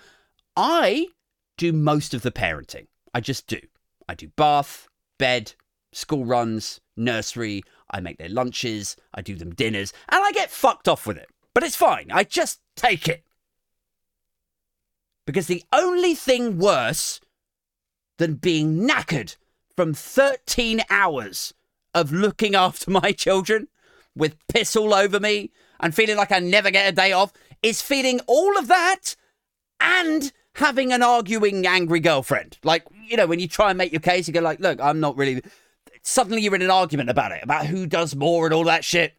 I 0.57 1.09
do 1.57 1.73
most 1.73 2.15
of 2.15 2.23
the 2.23 2.31
parenting. 2.31 2.87
I 3.15 3.21
just 3.21 3.47
do. 3.47 3.61
I 4.09 4.15
do 4.15 4.29
bath, 4.29 4.89
bed, 5.19 5.55
school 5.93 6.25
runs, 6.25 6.81
nursery. 6.97 7.63
I 7.91 8.01
make 8.01 8.19
their 8.19 8.29
lunches. 8.29 8.97
I 9.15 9.23
do 9.23 9.37
them 9.37 9.55
dinners. 9.55 9.93
And 10.09 10.25
I 10.25 10.33
get 10.33 10.51
fucked 10.51 10.89
off 10.89 11.07
with 11.07 11.17
it. 11.17 11.29
But 11.55 11.65
it's 11.65 11.77
fine. 11.77 12.11
I 12.11 12.25
just 12.25 12.61
take 12.77 13.09
it. 13.09 13.25
Because 15.27 15.47
the 15.47 15.63
only 15.73 16.15
thing 16.15 16.59
worse 16.59 17.21
than 18.19 18.35
being 18.35 18.87
knackered 18.87 19.37
from 19.77 19.95
13 19.95 20.83
hours 20.91 21.55
of 21.95 22.13
looking 22.13 22.55
after 22.67 22.91
my 22.91 23.13
children 23.13 23.69
with 24.15 24.37
piss 24.49 24.77
all 24.77 24.93
over 24.93 25.19
me 25.21 25.51
and 25.81 25.95
feeling 25.95 26.17
like 26.17 26.33
I 26.33 26.39
never 26.39 26.71
get 26.71 26.89
a 26.89 26.93
day 26.95 27.13
off 27.13 27.33
is 27.63 27.81
feeling 27.83 28.21
all 28.27 28.59
of 28.59 28.69
that 28.69 29.17
and 29.81 30.33
having 30.55 30.93
an 30.93 31.03
arguing, 31.03 31.67
angry 31.67 32.01
girlfriend. 32.01 32.59
Like, 32.63 32.85
you 33.09 33.17
know, 33.17 33.27
when 33.27 33.41
you 33.41 33.49
try 33.49 33.71
and 33.71 33.79
make 33.79 33.93
your 33.93 34.01
case, 34.01 34.29
you 34.29 34.35
go 34.35 34.41
like, 34.41 34.61
look, 34.61 34.81
I'm 34.81 35.01
not 35.01 35.17
really. 35.17 35.43
Suddenly 36.03 36.43
you're 36.43 36.55
in 36.55 36.63
an 36.63 36.71
argument 36.71 37.11
about 37.11 37.33
it, 37.33 37.43
about 37.43 37.67
who 37.67 37.87
does 37.87 38.15
more 38.15 38.47
and 38.47 38.55
all 38.55 38.65
that 38.65 38.85
shit. 38.85 39.15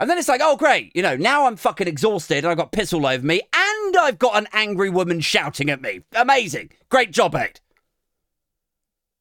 And 0.00 0.10
then 0.10 0.18
it's 0.18 0.28
like, 0.28 0.40
oh, 0.42 0.56
great. 0.56 0.94
You 0.94 1.02
know, 1.02 1.16
now 1.16 1.46
I'm 1.46 1.56
fucking 1.56 1.88
exhausted 1.88 2.38
and 2.38 2.48
I've 2.48 2.56
got 2.56 2.72
piss 2.72 2.92
all 2.92 3.06
over 3.06 3.24
me 3.24 3.40
and 3.54 3.96
I've 3.96 4.18
got 4.18 4.36
an 4.36 4.48
angry 4.52 4.90
woman 4.90 5.20
shouting 5.20 5.70
at 5.70 5.80
me. 5.80 6.02
Amazing. 6.14 6.70
Great 6.88 7.10
job, 7.10 7.34
Ed. 7.34 7.60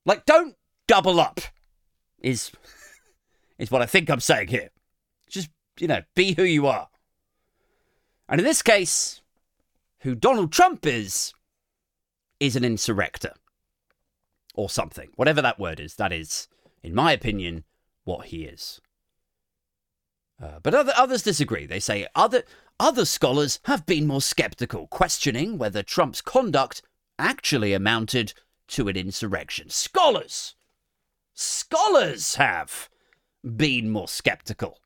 Like, 0.06 0.26
don't 0.26 0.56
double 0.88 1.20
up, 1.20 1.40
is, 2.20 2.52
is 3.58 3.72
what 3.72 3.82
I 3.82 3.86
think 3.86 4.10
I'm 4.10 4.20
saying 4.20 4.50
here. 4.50 4.70
Just, 5.30 5.50
you 5.80 5.88
know, 5.88 6.02
be 6.16 6.34
who 6.34 6.44
you 6.44 6.68
are. 6.68 6.90
And 8.28 8.42
in 8.42 8.46
this 8.46 8.62
case, 8.62 9.22
who 10.04 10.16
Donald 10.16 10.52
Trump 10.52 10.86
is, 10.86 11.34
is 12.40 12.56
an 12.56 12.64
insurrector. 12.64 13.34
Or 14.56 14.70
something. 14.70 15.10
Whatever 15.16 15.42
that 15.42 15.60
word 15.60 15.80
is, 15.80 15.96
that 15.96 16.14
is, 16.14 16.48
in 16.84 16.94
my 16.94 17.12
opinion, 17.12 17.64
what 18.04 18.28
he 18.28 18.44
is. 18.44 18.80
Uh, 20.42 20.60
but 20.62 20.76
other, 20.76 20.94
others 20.96 21.24
disagree. 21.24 21.66
They 21.66 21.80
say 21.80 22.06
other, 22.14 22.44
other 22.80 23.06
scholars 23.06 23.60
have 23.64 23.86
been 23.86 24.06
more 24.06 24.22
skeptical, 24.22 24.88
questioning 24.88 25.58
whether 25.58 25.82
Trump's 25.82 26.22
conduct 26.22 26.84
actually 27.18 27.74
amounted 27.74 28.34
to 28.70 28.88
an 28.90 28.98
insurrection. 28.98 29.70
Scholars! 29.70 30.56
Scholars 31.34 32.36
have 32.36 32.90
been 33.44 33.90
more 33.90 34.08
skeptical. 34.08 34.80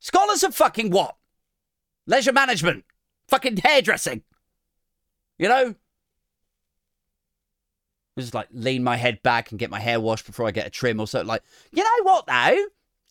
Scholars 0.00 0.42
of 0.42 0.54
fucking 0.54 0.90
what? 0.90 1.16
Leisure 2.06 2.32
management. 2.32 2.84
Fucking 3.28 3.58
hairdressing. 3.58 4.22
You 5.44 5.50
know? 5.50 5.74
Just 8.18 8.32
like 8.32 8.48
lean 8.50 8.82
my 8.82 8.96
head 8.96 9.22
back 9.22 9.50
and 9.50 9.58
get 9.58 9.68
my 9.68 9.78
hair 9.78 10.00
washed 10.00 10.24
before 10.24 10.46
I 10.46 10.52
get 10.52 10.66
a 10.66 10.70
trim 10.70 10.98
or 10.98 11.06
something 11.06 11.28
like, 11.28 11.42
you 11.70 11.84
know 11.84 12.04
what 12.04 12.26
though? 12.26 12.64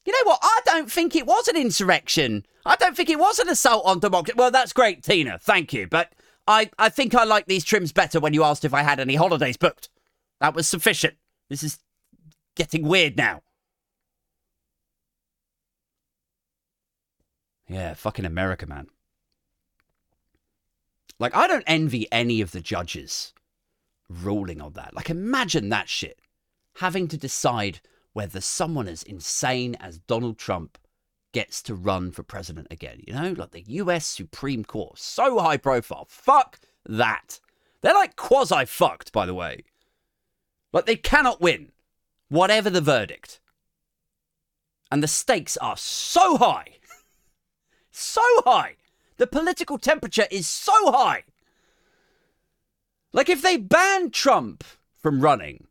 You 0.06 0.12
know 0.12 0.32
what? 0.32 0.40
I 0.42 0.60
don't 0.66 0.92
think 0.92 1.16
it 1.16 1.28
was 1.28 1.48
an 1.48 1.56
insurrection. 1.56 2.44
I 2.66 2.76
don't 2.76 2.98
think 2.98 3.12
it 3.12 3.20
was 3.20 3.38
an 3.38 3.50
assault 3.50 3.86
on 3.86 4.00
democracy. 4.00 4.34
Well, 4.36 4.50
that's 4.50 4.74
great, 4.74 5.04
Tina. 5.04 5.38
Thank 5.38 5.74
you. 5.74 5.86
But 5.86 6.12
I, 6.48 6.72
I 6.80 6.90
think 6.90 7.14
I 7.14 7.24
like 7.24 7.46
these 7.46 7.64
trims 7.64 7.92
better 7.92 8.20
when 8.20 8.34
you 8.34 8.44
asked 8.44 8.66
if 8.66 8.74
I 8.74 8.82
had 8.82 9.00
any 9.00 9.14
holidays 9.14 9.56
booked. 9.56 9.90
That 10.42 10.56
was 10.56 10.68
sufficient. 10.68 11.14
This 11.52 11.62
is 11.62 11.78
getting 12.56 12.88
weird 12.88 13.16
now. 13.16 13.44
Yeah, 17.68 17.94
fucking 17.94 18.26
America, 18.26 18.66
man. 18.66 18.88
Like, 21.20 21.36
I 21.36 21.48
don't 21.48 21.64
envy 21.68 22.08
any 22.12 22.42
of 22.42 22.52
the 22.52 22.62
judges 22.62 23.34
ruling 24.10 24.62
on 24.62 24.74
that. 24.74 24.94
Like, 24.94 25.10
imagine 25.10 25.70
that 25.70 25.90
shit. 25.90 26.20
Having 26.78 27.10
to 27.10 27.18
decide 27.18 27.80
whether 28.14 28.42
someone 28.42 28.88
as 28.88 29.04
insane 29.04 29.76
as 29.80 30.00
Donald 30.00 30.38
Trump 30.38 30.78
gets 31.32 31.62
to 31.64 31.76
run 31.76 32.12
for 32.12 32.24
president 32.24 32.68
again. 32.70 33.02
You 33.08 33.14
know, 33.14 33.34
like 33.38 33.52
the 33.52 33.64
US 33.68 34.06
Supreme 34.06 34.64
Court. 34.64 35.00
So 35.00 35.40
high 35.40 35.58
profile. 35.58 36.06
Fuck 36.10 36.60
that. 36.86 37.40
They're 37.82 37.94
like 37.94 38.16
quasi 38.16 38.66
fucked, 38.66 39.12
by 39.12 39.26
the 39.26 39.34
way. 39.34 39.64
Like, 40.72 40.86
they 40.86 40.96
cannot 40.96 41.42
win, 41.42 41.72
whatever 42.30 42.70
the 42.70 42.82
verdict. 42.82 43.40
And 44.92 45.04
the 45.04 45.08
stakes 45.08 45.58
are 45.58 45.78
so 45.78 46.38
high 46.38 46.78
so 47.92 48.22
high. 48.46 48.76
The 49.18 49.28
political 49.28 49.78
temperature 49.78 50.28
is 50.32 50.48
so 50.48 50.92
high. 50.92 51.24
Like, 53.12 53.30
if 53.30 53.42
they 53.42 53.58
ban 53.58 54.10
Trump 54.10 54.64
from 54.98 55.22
running, 55.22 55.68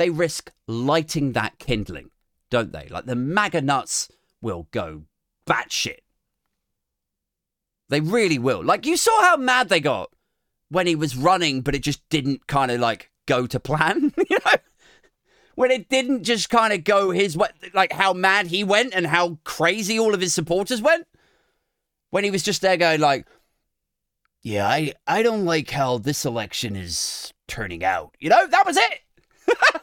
they 0.00 0.08
risk 0.08 0.52
lighting 0.66 1.32
that 1.32 1.58
kindling. 1.58 2.10
don't 2.48 2.72
they? 2.72 2.88
Like 2.88 3.04
the 3.04 3.14
MAGA 3.14 3.60
nuts 3.60 4.08
will 4.40 4.66
go 4.70 5.02
batshit. 5.46 6.00
They 7.90 8.00
really 8.00 8.38
will. 8.38 8.64
Like 8.64 8.86
you 8.86 8.96
saw 8.96 9.20
how 9.20 9.36
mad 9.36 9.68
they 9.68 9.78
got 9.78 10.10
when 10.70 10.86
he 10.86 10.94
was 10.94 11.16
running, 11.16 11.60
but 11.60 11.74
it 11.74 11.82
just 11.82 12.00
didn't 12.08 12.46
kind 12.46 12.70
of 12.70 12.80
like 12.80 13.10
go 13.26 13.46
to 13.46 13.60
plan. 13.60 14.14
you 14.30 14.38
know, 14.46 14.56
when 15.54 15.70
it 15.70 15.90
didn't 15.90 16.24
just 16.24 16.48
kind 16.48 16.72
of 16.72 16.82
go 16.82 17.10
his 17.10 17.36
way, 17.36 17.48
like 17.74 17.92
how 17.92 18.14
mad 18.14 18.46
he 18.46 18.64
went 18.64 18.94
and 18.94 19.06
how 19.06 19.38
crazy 19.44 19.98
all 19.98 20.14
of 20.14 20.22
his 20.22 20.32
supporters 20.32 20.80
went. 20.80 21.06
When 22.10 22.24
he 22.24 22.30
was 22.30 22.42
just 22.42 22.62
there 22.62 22.76
going 22.76 23.00
like, 23.00 23.26
"Yeah, 24.42 24.68
I 24.68 24.94
I 25.06 25.22
don't 25.22 25.44
like 25.44 25.70
how 25.70 25.98
this 25.98 26.24
election 26.24 26.76
is 26.76 27.32
turning 27.48 27.84
out." 27.84 28.16
You 28.18 28.30
know, 28.30 28.46
that 28.46 28.66
was 28.66 28.76
it. 28.76 29.00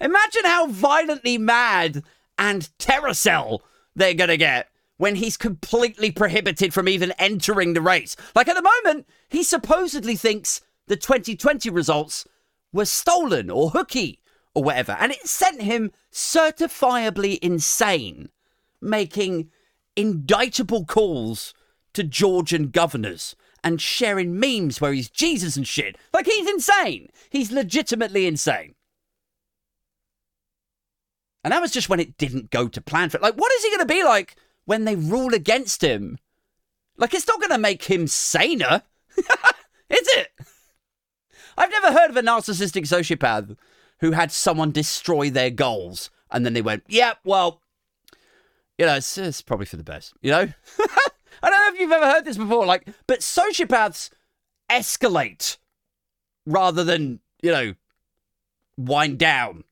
Imagine 0.00 0.44
how 0.44 0.66
violently 0.66 1.38
mad 1.38 2.02
and 2.38 2.68
Terracell 2.78 3.60
they're 3.94 4.14
gonna 4.14 4.36
get 4.36 4.68
when 4.96 5.16
he's 5.16 5.36
completely 5.36 6.10
prohibited 6.10 6.72
from 6.72 6.88
even 6.88 7.12
entering 7.18 7.72
the 7.72 7.80
race. 7.80 8.16
Like 8.34 8.48
at 8.48 8.56
the 8.56 8.62
moment, 8.84 9.06
he 9.28 9.42
supposedly 9.42 10.16
thinks 10.16 10.60
the 10.86 10.96
2020 10.96 11.70
results 11.70 12.26
were 12.72 12.84
stolen 12.84 13.50
or 13.50 13.70
hooky 13.70 14.20
or 14.54 14.62
whatever. 14.62 14.96
And 14.98 15.12
it 15.12 15.26
sent 15.26 15.62
him 15.62 15.92
certifiably 16.12 17.38
insane, 17.40 18.28
making 18.80 19.50
indictable 19.96 20.84
calls 20.84 21.54
to 21.94 22.02
Georgian 22.04 22.68
governors 22.68 23.36
and 23.64 23.80
sharing 23.80 24.38
memes 24.38 24.80
where 24.80 24.92
he's 24.92 25.10
Jesus 25.10 25.56
and 25.56 25.66
shit. 25.66 25.96
Like 26.12 26.26
he's 26.26 26.48
insane. 26.48 27.10
He's 27.30 27.52
legitimately 27.52 28.26
insane. 28.26 28.74
And 31.44 31.52
that 31.52 31.60
was 31.60 31.72
just 31.72 31.88
when 31.88 32.00
it 32.00 32.16
didn't 32.16 32.50
go 32.50 32.68
to 32.68 32.80
plan 32.80 33.08
for 33.08 33.16
it. 33.16 33.22
Like, 33.22 33.34
what 33.34 33.52
is 33.52 33.64
he 33.64 33.70
going 33.70 33.80
to 33.80 33.94
be 33.94 34.04
like 34.04 34.36
when 34.64 34.84
they 34.84 34.94
rule 34.94 35.34
against 35.34 35.82
him? 35.82 36.18
Like, 36.96 37.14
it's 37.14 37.26
not 37.26 37.40
going 37.40 37.50
to 37.50 37.58
make 37.58 37.84
him 37.84 38.06
saner, 38.06 38.82
is 39.16 39.26
it? 39.88 40.28
I've 41.56 41.70
never 41.70 41.92
heard 41.92 42.10
of 42.10 42.16
a 42.16 42.22
narcissistic 42.22 42.82
sociopath 42.82 43.56
who 44.00 44.12
had 44.12 44.30
someone 44.30 44.70
destroy 44.70 45.30
their 45.30 45.50
goals 45.50 46.10
and 46.30 46.46
then 46.46 46.54
they 46.54 46.62
went, 46.62 46.84
yeah, 46.88 47.14
well, 47.24 47.60
you 48.78 48.86
know, 48.86 48.96
it's, 48.96 49.18
it's 49.18 49.42
probably 49.42 49.66
for 49.66 49.76
the 49.76 49.84
best, 49.84 50.14
you 50.22 50.30
know? 50.30 50.48
I 51.42 51.50
don't 51.50 51.58
know 51.58 51.74
if 51.74 51.80
you've 51.80 51.92
ever 51.92 52.10
heard 52.10 52.24
this 52.24 52.36
before, 52.36 52.66
like, 52.66 52.88
but 53.06 53.20
sociopaths 53.20 54.10
escalate 54.70 55.58
rather 56.46 56.82
than, 56.82 57.20
you 57.42 57.50
know, 57.50 57.74
wind 58.76 59.18
down 59.18 59.64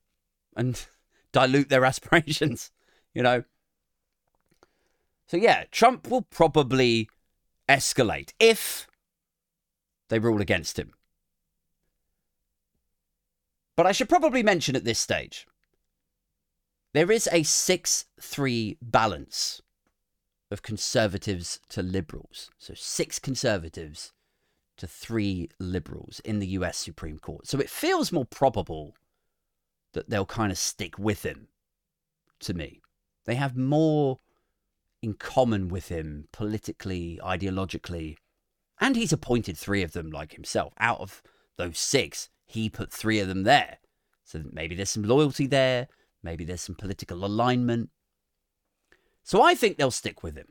and 0.57 0.87
dilute 1.33 1.69
their 1.69 1.85
aspirations, 1.85 2.71
you 3.15 3.23
know? 3.23 3.45
So, 5.27 5.37
yeah, 5.37 5.65
Trump 5.71 6.11
will 6.11 6.23
probably 6.23 7.09
escalate 7.69 8.33
if 8.41 8.89
they 10.09 10.19
rule 10.19 10.41
against 10.41 10.79
him. 10.79 10.93
But 13.77 13.87
I 13.87 13.93
should 13.93 14.09
probably 14.09 14.43
mention 14.43 14.77
at 14.77 14.85
this 14.85 14.99
stage 14.99 15.47
there 16.93 17.11
is 17.11 17.29
a 17.33 17.43
6 17.43 18.07
3 18.21 18.77
balance 18.83 19.63
of 20.51 20.63
conservatives 20.63 21.61
to 21.69 21.83
liberals. 21.83 22.51
So, 22.59 22.75
six 22.75 23.19
conservatives 23.19 24.13
to 24.77 24.87
three 24.87 25.49
liberals 25.59 26.21
in 26.25 26.39
the 26.39 26.49
US 26.49 26.79
Supreme 26.79 27.19
Court. 27.19 27.47
So, 27.47 27.59
it 27.59 27.71
feels 27.71 28.13
more 28.13 28.25
probable 28.25 28.95
that 29.93 30.11
they'll 30.11 30.27
kind 30.27 30.53
of 30.53 30.59
stick 30.59 30.99
with 30.99 31.25
him 31.25 31.49
to 32.41 32.55
me. 32.55 32.81
They 33.27 33.35
have 33.35 33.57
more 33.57 34.19
in 35.03 35.15
common 35.15 35.69
with 35.69 35.89
him 35.89 36.29
politically, 36.33 37.19
ideologically, 37.23 38.17
and 38.81 38.97
he's 38.97 39.13
appointed 39.13 39.57
three 39.57 39.83
of 39.83 39.93
them 39.93 40.11
like 40.11 40.35
himself. 40.35 40.73
Out 40.79 41.01
of 41.01 41.23
those 41.57 41.79
six, 41.79 42.29
he 42.47 42.69
put 42.69 42.93
three 42.93 43.21
of 43.21 43.29
them 43.29 43.45
there. 43.45 43.79
So 44.25 44.43
maybe 44.53 44.75
there's 44.75 44.91
some 44.91 45.03
loyalty 45.03 45.47
there, 45.47 45.89
maybe 46.23 46.45
there's 46.45 46.61
some 46.61 46.75
political 46.75 47.25
alignment. 47.25 47.91
So 49.31 49.43
I 49.43 49.55
think 49.55 49.79
they'll 49.79 49.93
stick 49.93 50.25
with 50.25 50.35
him. 50.35 50.49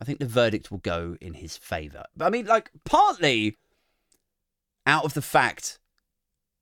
I 0.00 0.04
think 0.04 0.18
the 0.18 0.26
verdict 0.26 0.72
will 0.72 0.78
go 0.78 1.16
in 1.20 1.34
his 1.34 1.56
favour. 1.56 2.02
I 2.20 2.30
mean, 2.30 2.44
like, 2.44 2.72
partly 2.84 3.58
out 4.84 5.04
of 5.04 5.14
the 5.14 5.22
fact 5.22 5.78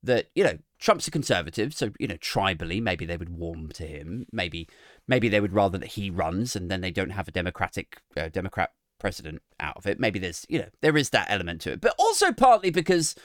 that, 0.03 0.27
you 0.35 0.43
know, 0.43 0.59
Trump's 0.77 1.07
a 1.07 1.11
conservative, 1.11 1.73
so 1.73 1.93
you 1.99 2.07
know, 2.07 2.17
tribally, 2.17 2.79
maybe 2.79 3.07
they 3.07 3.17
would 3.17 3.35
warm 3.35 3.69
to 3.69 3.87
him. 3.87 4.27
Maybe, 4.31 4.69
maybe 5.07 5.27
they 5.27 5.41
would 5.41 5.51
rather 5.51 5.79
that 5.79 5.93
he 5.93 6.11
runs, 6.11 6.55
and 6.55 6.69
then 6.69 6.81
they 6.81 6.91
don't 6.91 7.09
have 7.09 7.27
a 7.27 7.31
democratic 7.31 8.03
uh, 8.15 8.29
Democrat 8.29 8.73
president 8.99 9.41
out 9.59 9.77
of 9.77 9.87
it. 9.87 9.99
Maybe 9.99 10.19
there's, 10.19 10.45
you 10.47 10.59
know, 10.59 10.69
there 10.81 10.95
is 10.95 11.09
that 11.09 11.31
element 11.31 11.61
to 11.61 11.71
it, 11.71 11.81
but 11.81 11.95
also 11.97 12.33
partly 12.33 12.69
because 12.69 13.15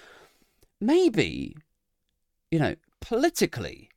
maybe, 0.81 1.55
you 2.51 2.61
know, 2.61 2.77
politically, 3.03 3.91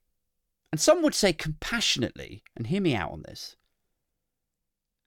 and 0.74 0.82
some 0.82 1.02
would 1.04 1.16
say 1.16 1.32
compassionately, 1.32 2.44
and 2.54 2.68
hear 2.68 2.82
me 2.82 2.96
out 2.96 3.12
on 3.12 3.22
this. 3.22 3.56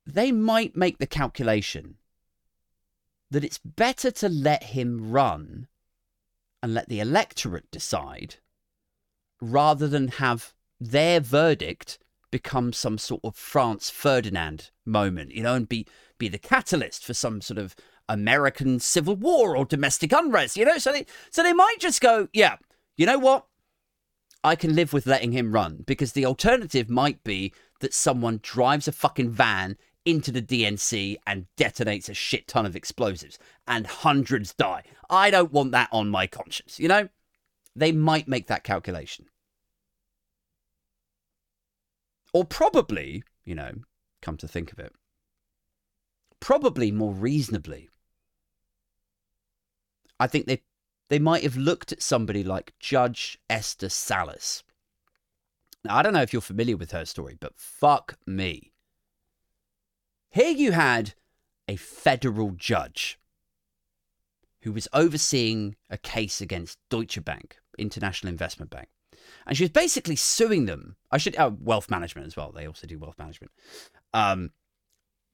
They 0.07 0.31
might 0.31 0.77
make 0.77 0.99
the 0.99 1.07
calculation 1.07 1.97
that 3.31 3.45
it's 3.45 3.59
better 3.59 4.11
to 4.13 4.29
let 4.29 4.63
him 4.65 5.11
run 5.11 5.67
and 6.63 6.73
let 6.73 6.89
the 6.89 7.01
electorate 7.01 7.71
decide 7.71 8.37
rather 9.41 9.89
than 9.89 10.09
have 10.09 10.55
their 10.81 11.21
verdict 11.21 11.99
become 12.31 12.73
some 12.73 12.99
sort 12.99 13.21
of 13.25 13.37
Franz 13.37 13.91
Ferdinand 13.91 14.71
moment, 14.85 15.33
you 15.33 15.43
know, 15.43 15.55
and 15.55 15.69
be 15.69 15.87
be 16.19 16.29
the 16.29 16.39
catalyst 16.39 17.05
for 17.05 17.15
some 17.15 17.41
sort 17.41 17.59
of 17.59 17.75
American 18.09 18.79
civil 18.79 19.17
war 19.17 19.57
or 19.57 19.65
domestic 19.65 20.13
unrest, 20.13 20.57
you 20.57 20.65
know. 20.65 20.79
So 20.79 20.93
they 20.93 21.07
so 21.31 21.43
they 21.43 21.53
might 21.53 21.77
just 21.79 22.01
go, 22.01 22.29
yeah, 22.33 22.57
you 22.97 23.07
know 23.07 23.19
what? 23.19 23.47
I 24.45 24.55
can 24.55 24.75
live 24.75 24.93
with 24.93 25.07
letting 25.07 25.33
him 25.33 25.53
run 25.53 25.83
because 25.87 26.13
the 26.13 26.27
alternative 26.27 26.89
might 26.89 27.25
be 27.25 27.53
that 27.81 27.93
someone 27.93 28.41
drives 28.43 28.87
a 28.87 28.93
fucking 28.93 29.31
van 29.31 29.77
into 30.07 30.31
the 30.31 30.41
DNC 30.41 31.17
and 31.27 31.47
detonates 31.59 32.09
a 32.09 32.15
shit 32.15 32.47
ton 32.49 32.65
of 32.65 32.77
explosives 32.77 33.39
and 33.67 33.87
hundreds 33.87 34.55
die. 34.55 34.85
I 35.11 35.31
don't 35.31 35.53
want 35.53 35.73
that 35.73 35.89
on 35.93 36.09
my 36.09 36.27
conscience, 36.27 36.81
you 36.81 36.89
know? 36.89 37.09
They 37.75 37.93
might 37.93 38.29
make 38.29 38.47
that 38.47 38.65
calculation. 38.65 39.27
Or 42.33 42.45
probably, 42.45 43.25
you 43.45 43.55
know, 43.55 43.73
come 44.23 44.37
to 44.39 44.49
think 44.49 44.73
of 44.73 44.79
it, 44.79 44.93
probably 46.41 46.91
more 46.91 47.13
reasonably, 47.13 47.89
I 50.19 50.27
think 50.27 50.47
they 50.47 50.63
they 51.09 51.19
might 51.19 51.43
have 51.43 51.57
looked 51.57 51.93
at 51.93 52.03
somebody 52.03 52.43
like 52.43 52.75
Judge 52.81 53.39
Esther 53.49 53.89
Salas. 53.89 54.65
Now, 55.85 55.97
I 55.97 56.03
don't 56.03 56.15
know 56.15 56.23
if 56.23 56.33
you're 56.33 56.43
familiar 56.43 56.77
with 56.77 56.91
her 56.91 57.05
story, 57.05 57.37
but 57.39 57.57
fuck 57.57 58.19
me. 58.27 58.73
Here 60.37 60.51
you 60.51 60.73
had 60.73 61.15
a 61.67 61.77
federal 61.77 62.51
judge 62.51 63.19
who 64.61 64.73
was 64.73 64.87
overseeing 64.93 65.77
a 65.89 65.97
case 65.97 66.43
against 66.43 66.77
Deutsche 66.91 67.25
Bank, 67.25 67.57
International 67.79 68.29
Investment 68.31 68.71
Bank. 68.71 68.89
And 69.47 69.57
she 69.57 69.65
was 69.65 69.71
basically 69.71 70.15
suing 70.15 70.67
them. 70.67 70.97
I 71.11 71.17
should, 71.17 71.37
oh, 71.39 71.57
wealth 71.59 71.91
management 71.91 72.27
as 72.27 72.37
well. 72.37 72.53
They 72.53 72.67
also 72.67 72.87
do 72.87 72.99
wealth 72.99 73.19
management. 73.19 73.51
Um, 74.13 74.51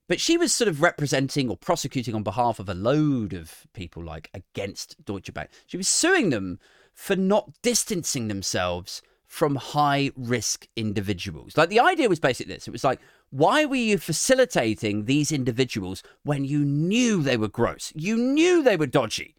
but 0.09 0.21
she 0.21 0.39
was 0.39 0.55
sort 0.55 0.69
of 0.69 0.81
representing 0.81 1.49
or 1.51 1.57
prosecuting 1.57 2.15
on 2.15 2.23
behalf 2.23 2.61
of 2.61 2.69
a 2.69 2.75
load 2.75 3.33
of 3.33 3.67
people, 3.73 4.05
like 4.05 4.31
against 4.33 5.05
Deutsche 5.05 5.35
Bank. 5.35 5.51
She 5.67 5.77
was 5.77 5.89
suing 5.89 6.31
them 6.31 6.61
for 6.95 7.17
not 7.17 7.51
distancing 7.61 8.29
themselves 8.29 9.03
from 9.27 9.57
high 9.57 10.13
risk 10.15 10.69
individuals. 10.77 11.57
Like 11.57 11.71
the 11.71 11.81
idea 11.81 12.09
was 12.09 12.21
basically 12.21 12.55
this 12.55 12.69
it 12.69 12.71
was 12.71 12.85
like, 12.85 13.01
why 13.33 13.65
were 13.65 13.77
you 13.77 13.97
facilitating 13.97 15.07
these 15.07 15.33
individuals 15.33 16.03
when 16.23 16.45
you 16.45 16.67
knew 16.67 17.23
they 17.23 17.39
were 17.39 17.49
gross? 17.49 17.91
You 17.97 18.19
knew 18.19 18.63
they 18.63 18.77
were 18.77 18.87
dodgy, 18.87 19.35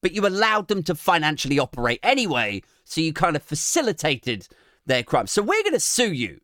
but 0.00 0.12
you 0.12 0.24
allowed 0.24 0.68
them 0.68 0.84
to 0.84 0.94
financially 0.94 1.58
operate 1.58 1.98
anyway. 2.04 2.62
So 2.84 3.00
you 3.00 3.12
kind 3.12 3.34
of 3.34 3.42
facilitated 3.42 4.46
their 4.86 5.02
crimes. 5.02 5.32
So 5.32 5.42
we're 5.42 5.64
going 5.64 5.72
to 5.72 5.80
sue 5.80 6.12
you. 6.12 6.42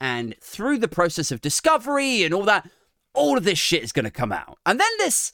And 0.00 0.36
through 0.40 0.78
the 0.78 0.86
process 0.86 1.32
of 1.32 1.40
discovery 1.40 2.22
and 2.22 2.32
all 2.32 2.44
that, 2.44 2.70
all 3.14 3.36
of 3.36 3.42
this 3.42 3.58
shit 3.58 3.82
is 3.82 3.90
going 3.90 4.04
to 4.04 4.10
come 4.10 4.30
out. 4.30 4.58
And 4.64 4.78
then 4.78 4.92
this 4.98 5.32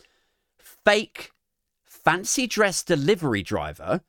fake 0.59 1.32
fancy 1.84 2.46
dress 2.46 2.82
delivery 2.82 3.42
driver 3.42 4.00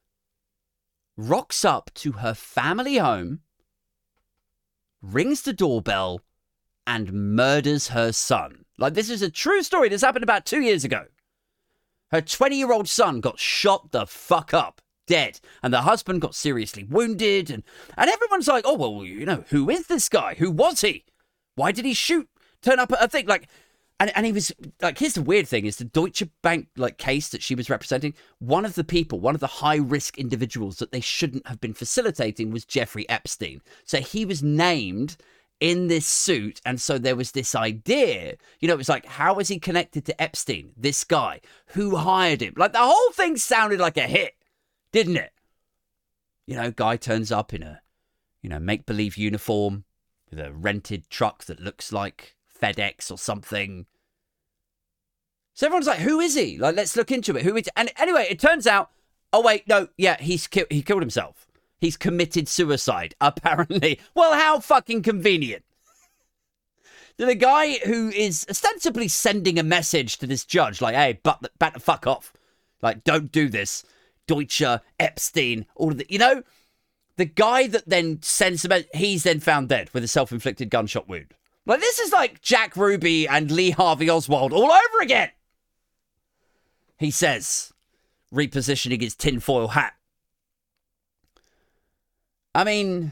rocks 1.18 1.66
up 1.66 1.92
to 1.96 2.14
her 2.14 2.34
family 2.34 3.00
home, 3.00 3.42
rings 5.02 5.42
the 5.42 5.52
doorbell, 5.52 6.22
and 6.88 7.36
murders 7.36 7.90
her 7.90 8.12
son. 8.12 8.66
Like, 8.78 8.94
this 8.94 9.10
is 9.10 9.22
a 9.22 9.30
true 9.30 9.64
story. 9.64 9.90
This 9.90 10.02
happened 10.02 10.24
about 10.24 10.46
two 10.46 10.62
years 10.62 10.84
ago. 10.84 11.06
Her 12.12 12.22
20 12.22 12.56
year 12.56 12.72
old 12.72 12.88
son 12.88 13.22
got 13.22 13.40
shot 13.40 13.92
the 13.92 14.06
fuck 14.06 14.54
up 14.54 14.82
dead. 15.08 15.40
And 15.64 15.74
the 15.74 15.82
husband 15.82 16.22
got 16.22 16.36
seriously 16.36 16.84
wounded. 16.84 17.50
And, 17.50 17.64
and 17.98 18.10
everyone's 18.10 18.48
like, 18.48 18.66
oh, 18.68 18.76
well, 18.76 19.04
you 19.06 19.26
know, 19.26 19.44
who 19.50 19.70
is 19.70 19.88
this 19.88 20.10
guy? 20.10 20.36
Who 20.36 20.52
was 20.52 20.82
he? 20.82 21.06
Why 21.56 21.72
did 21.72 21.86
he 21.86 21.94
shoot, 21.94 22.28
turn 22.62 22.80
up 22.80 22.92
at 22.92 23.04
a 23.04 23.08
thing? 23.08 23.28
Like, 23.28 23.48
and, 24.00 24.12
and 24.16 24.26
he 24.26 24.34
was 24.34 24.52
like, 24.82 24.98
here's 24.98 25.14
the 25.14 25.22
weird 25.22 25.48
thing 25.48 25.66
is 25.66 25.78
the 25.78 25.86
Deutsche 25.86 26.24
Bank 26.42 26.68
like 26.76 26.98
case 26.98 27.30
that 27.30 27.42
she 27.42 27.56
was 27.56 27.70
representing, 27.70 28.14
one 28.40 28.66
of 28.66 28.76
the 28.76 28.84
people, 28.84 29.22
one 29.22 29.36
of 29.36 29.42
the 29.42 29.48
high 29.48 29.78
risk 29.78 30.18
individuals 30.18 30.78
that 30.78 30.92
they 30.92 31.00
shouldn't 31.00 31.48
have 31.48 31.62
been 31.62 31.74
facilitating 31.74 32.52
was 32.52 32.66
Jeffrey 32.66 33.08
Epstein. 33.08 33.62
So 33.86 34.00
he 34.00 34.26
was 34.26 34.44
named 34.44 35.16
in 35.60 35.88
this 35.88 36.06
suit. 36.06 36.62
And 36.66 36.80
so 36.80 36.98
there 36.98 37.16
was 37.16 37.32
this 37.32 37.56
idea, 37.56 38.36
you 38.60 38.68
know, 38.68 38.74
it 38.74 38.78
was 38.78 38.90
like, 38.90 39.06
how 39.06 39.40
is 39.40 39.48
he 39.48 39.60
connected 39.60 40.06
to 40.06 40.22
Epstein? 40.22 40.72
This 40.78 41.04
guy 41.04 41.42
who 41.68 41.96
hired 41.96 42.42
him? 42.42 42.54
Like 42.58 42.74
the 42.74 42.80
whole 42.80 43.12
thing 43.14 43.38
sounded 43.38 43.80
like 43.80 43.98
a 43.98 44.02
hit, 44.02 44.36
didn't 44.92 45.18
it? 45.18 45.32
You 46.46 46.56
know, 46.56 46.72
guy 46.72 46.98
turns 46.98 47.32
up 47.32 47.54
in 47.54 47.64
a, 47.64 47.82
you 48.42 48.50
know, 48.50 48.60
make 48.60 48.86
believe 48.86 49.18
uniform 49.18 49.86
with 50.30 50.40
a 50.40 50.52
rented 50.52 51.10
truck 51.10 51.46
that 51.46 51.60
looks 51.60 51.92
like 51.92 52.36
FedEx 52.62 53.12
or 53.12 53.18
something. 53.18 53.86
So 55.54 55.66
everyone's 55.68 55.88
like, 55.88 56.00
who 56.00 56.20
is 56.20 56.36
he? 56.36 56.58
Like, 56.58 56.76
let's 56.76 56.96
look 56.96 57.12
into 57.12 57.36
it. 57.38 57.44
Who 57.44 57.56
is? 57.56 57.70
And 57.76 57.92
anyway, 57.98 58.28
it 58.30 58.40
turns 58.40 58.68
out, 58.68 58.92
oh 59.32 59.42
wait, 59.42 59.68
no, 59.68 59.88
yeah, 59.98 60.18
he's 60.20 60.48
ki- 60.48 60.66
he 60.70 60.82
killed 60.82 61.02
himself. 61.02 61.45
He's 61.86 61.98
committed 61.98 62.48
suicide, 62.48 63.14
apparently. 63.22 64.00
Well, 64.16 64.34
how 64.34 64.60
fucking 64.60 65.04
convenient. 65.04 65.64
the 67.18 67.36
guy 67.36 67.74
who 67.86 68.10
is 68.10 68.44
ostensibly 68.50 69.08
sending 69.08 69.60
a 69.60 69.64
message 69.64 70.18
to 70.18 70.26
this 70.26 70.46
judge, 70.46 70.82
like, 70.82 70.96
hey, 70.96 71.20
but 71.22 71.48
back 71.60 71.76
the 71.76 71.80
fuck 71.80 72.08
off. 72.08 72.34
Like, 72.82 73.04
don't 73.04 73.32
do 73.32 73.50
this. 73.50 73.84
Deutsche, 74.26 74.64
Epstein, 75.00 75.68
all 75.76 75.92
of 75.92 76.00
the, 76.00 76.08
you 76.10 76.18
know, 76.18 76.42
the 77.18 77.26
guy 77.26 77.68
that 77.68 77.88
then 77.88 78.20
sends 78.24 78.66
him, 78.66 78.84
he's 78.96 79.22
then 79.22 79.40
found 79.40 79.70
dead 79.70 79.92
with 79.94 80.04
a 80.04 80.08
self 80.08 80.32
inflicted 80.32 80.72
gunshot 80.72 81.08
wound. 81.08 81.36
Like, 81.68 81.82
this 81.82 82.00
is 82.00 82.12
like 82.12 82.42
Jack 82.42 82.76
Ruby 82.76 83.28
and 83.28 83.52
Lee 83.52 83.70
Harvey 83.70 84.10
Oswald 84.10 84.54
all 84.54 84.72
over 84.72 85.04
again. 85.04 85.30
He 86.98 87.12
says, 87.12 87.74
repositioning 88.34 89.02
his 89.02 89.14
tinfoil 89.14 89.68
hat. 89.68 89.95
I 92.56 92.64
mean, 92.64 93.12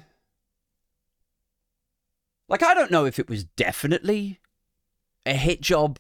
like, 2.48 2.64
I 2.64 2.74
don't 2.74 2.92
know 2.92 3.04
if 3.04 3.20
it 3.20 3.28
was 3.28 3.44
definitely 3.44 4.40
a 5.26 5.34
hit 5.34 5.60
job, 5.60 6.00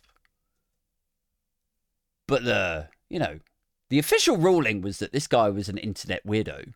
but 2.25 2.45
the, 2.45 2.87
you 3.09 3.19
know, 3.19 3.41
the 3.89 3.99
official 3.99 4.37
ruling 4.37 4.81
was 4.81 4.99
that 4.99 5.11
this 5.11 5.27
guy 5.27 5.49
was 5.49 5.67
an 5.67 5.77
internet 5.77 6.25
weirdo. 6.25 6.71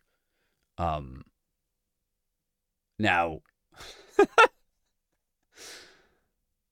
Um, 0.76 1.24
now, 2.98 3.40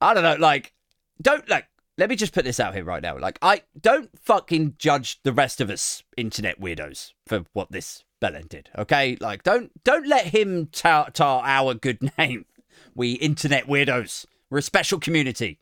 I 0.03 0.13
don't 0.13 0.23
know, 0.23 0.37
like, 0.39 0.75
don't, 1.23 1.49
like, 1.49 1.69
let 1.97 2.11
me 2.11 2.17
just 2.17 2.35
put 2.35 2.45
this 2.45 2.61
out 2.61 2.75
here 2.75 2.85
right 2.85 3.03
now. 3.03 3.19
Like, 3.19 3.39
I 3.41 3.63
don't 3.81 4.11
fucking 4.21 4.75
judge 4.79 5.23
the 5.23 5.33
rest 5.33 5.63
of 5.63 5.71
us 5.71 6.03
internet 6.19 6.61
weirdos 6.61 7.15
for 7.27 7.47
what 7.55 7.73
this 7.73 8.05
Belen 8.21 8.47
did. 8.49 8.71
Okay, 8.77 9.17
like, 9.21 9.43
don't 9.43 9.71
don't 9.85 10.07
let 10.07 10.27
him 10.27 10.69
tar, 10.73 11.11
our 11.21 11.75
good 11.75 12.11
name. 12.19 12.47
We 12.95 13.12
internet 13.12 13.67
weirdos. 13.67 14.27
We're 14.51 14.59
a 14.59 14.62
special 14.62 14.99
community, 14.99 15.59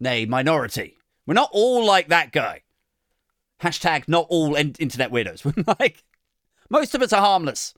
nay, 0.00 0.26
minority. 0.26 0.96
We're 1.26 1.34
not 1.34 1.50
all 1.52 1.84
like 1.84 2.08
that 2.08 2.32
guy. 2.32 2.62
Hashtag 3.62 4.08
not 4.08 4.26
all 4.28 4.54
in- 4.54 4.74
internet 4.78 5.10
weirdos. 5.10 5.44
We're 5.66 5.74
like, 5.78 6.04
most 6.68 6.94
of 6.94 7.00
us 7.00 7.12
are 7.12 7.20
harmless 7.20 7.74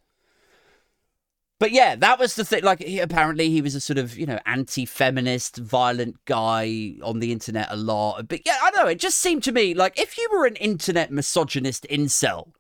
but 1.59 1.71
yeah, 1.71 1.97
that 1.97 2.19
was 2.19 2.35
the 2.35 2.45
thing. 2.45 2.63
Like, 2.65 2.83
he, 2.83 2.99
apparently, 2.99 3.49
he 3.49 3.63
was 3.63 3.75
a 3.75 3.81
sort 3.81 3.99
of, 3.99 4.19
you 4.19 4.27
know, 4.27 4.39
anti 4.45 4.85
feminist, 4.85 5.57
violent 5.57 6.23
guy 6.27 6.95
on 7.03 7.21
the 7.21 7.33
internet 7.33 7.69
a 7.71 7.77
lot. 7.77 8.29
But 8.29 8.43
yeah, 8.45 8.59
I 8.63 8.71
know. 8.73 8.87
It 8.87 8.99
just 8.99 9.19
seemed 9.19 9.43
to 9.45 9.53
me 9.53 9.73
like 9.73 9.99
if 9.99 10.19
you 10.19 10.29
were 10.33 10.45
an 10.47 10.57
internet 10.57 11.11
misogynist 11.11 11.87
incel 11.91 12.53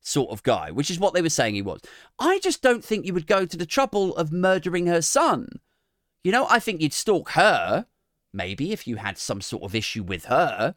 sort 0.00 0.30
of 0.30 0.42
guy, 0.42 0.70
which 0.70 0.90
is 0.90 0.98
what 0.98 1.14
they 1.14 1.22
were 1.22 1.28
saying 1.28 1.54
he 1.54 1.62
was, 1.62 1.80
I 2.18 2.38
just 2.40 2.62
don't 2.62 2.84
think 2.84 3.06
you 3.06 3.14
would 3.14 3.26
go 3.26 3.44
to 3.44 3.56
the 3.56 3.66
trouble 3.66 4.16
of 4.16 4.32
murdering 4.32 4.86
her 4.86 5.02
son. 5.02 5.60
You 6.24 6.32
know, 6.32 6.46
I 6.50 6.58
think 6.58 6.80
you'd 6.80 6.92
stalk 6.92 7.30
her, 7.30 7.86
maybe, 8.32 8.72
if 8.72 8.86
you 8.86 8.96
had 8.96 9.18
some 9.18 9.40
sort 9.40 9.62
of 9.62 9.74
issue 9.74 10.02
with 10.02 10.26
her. 10.26 10.74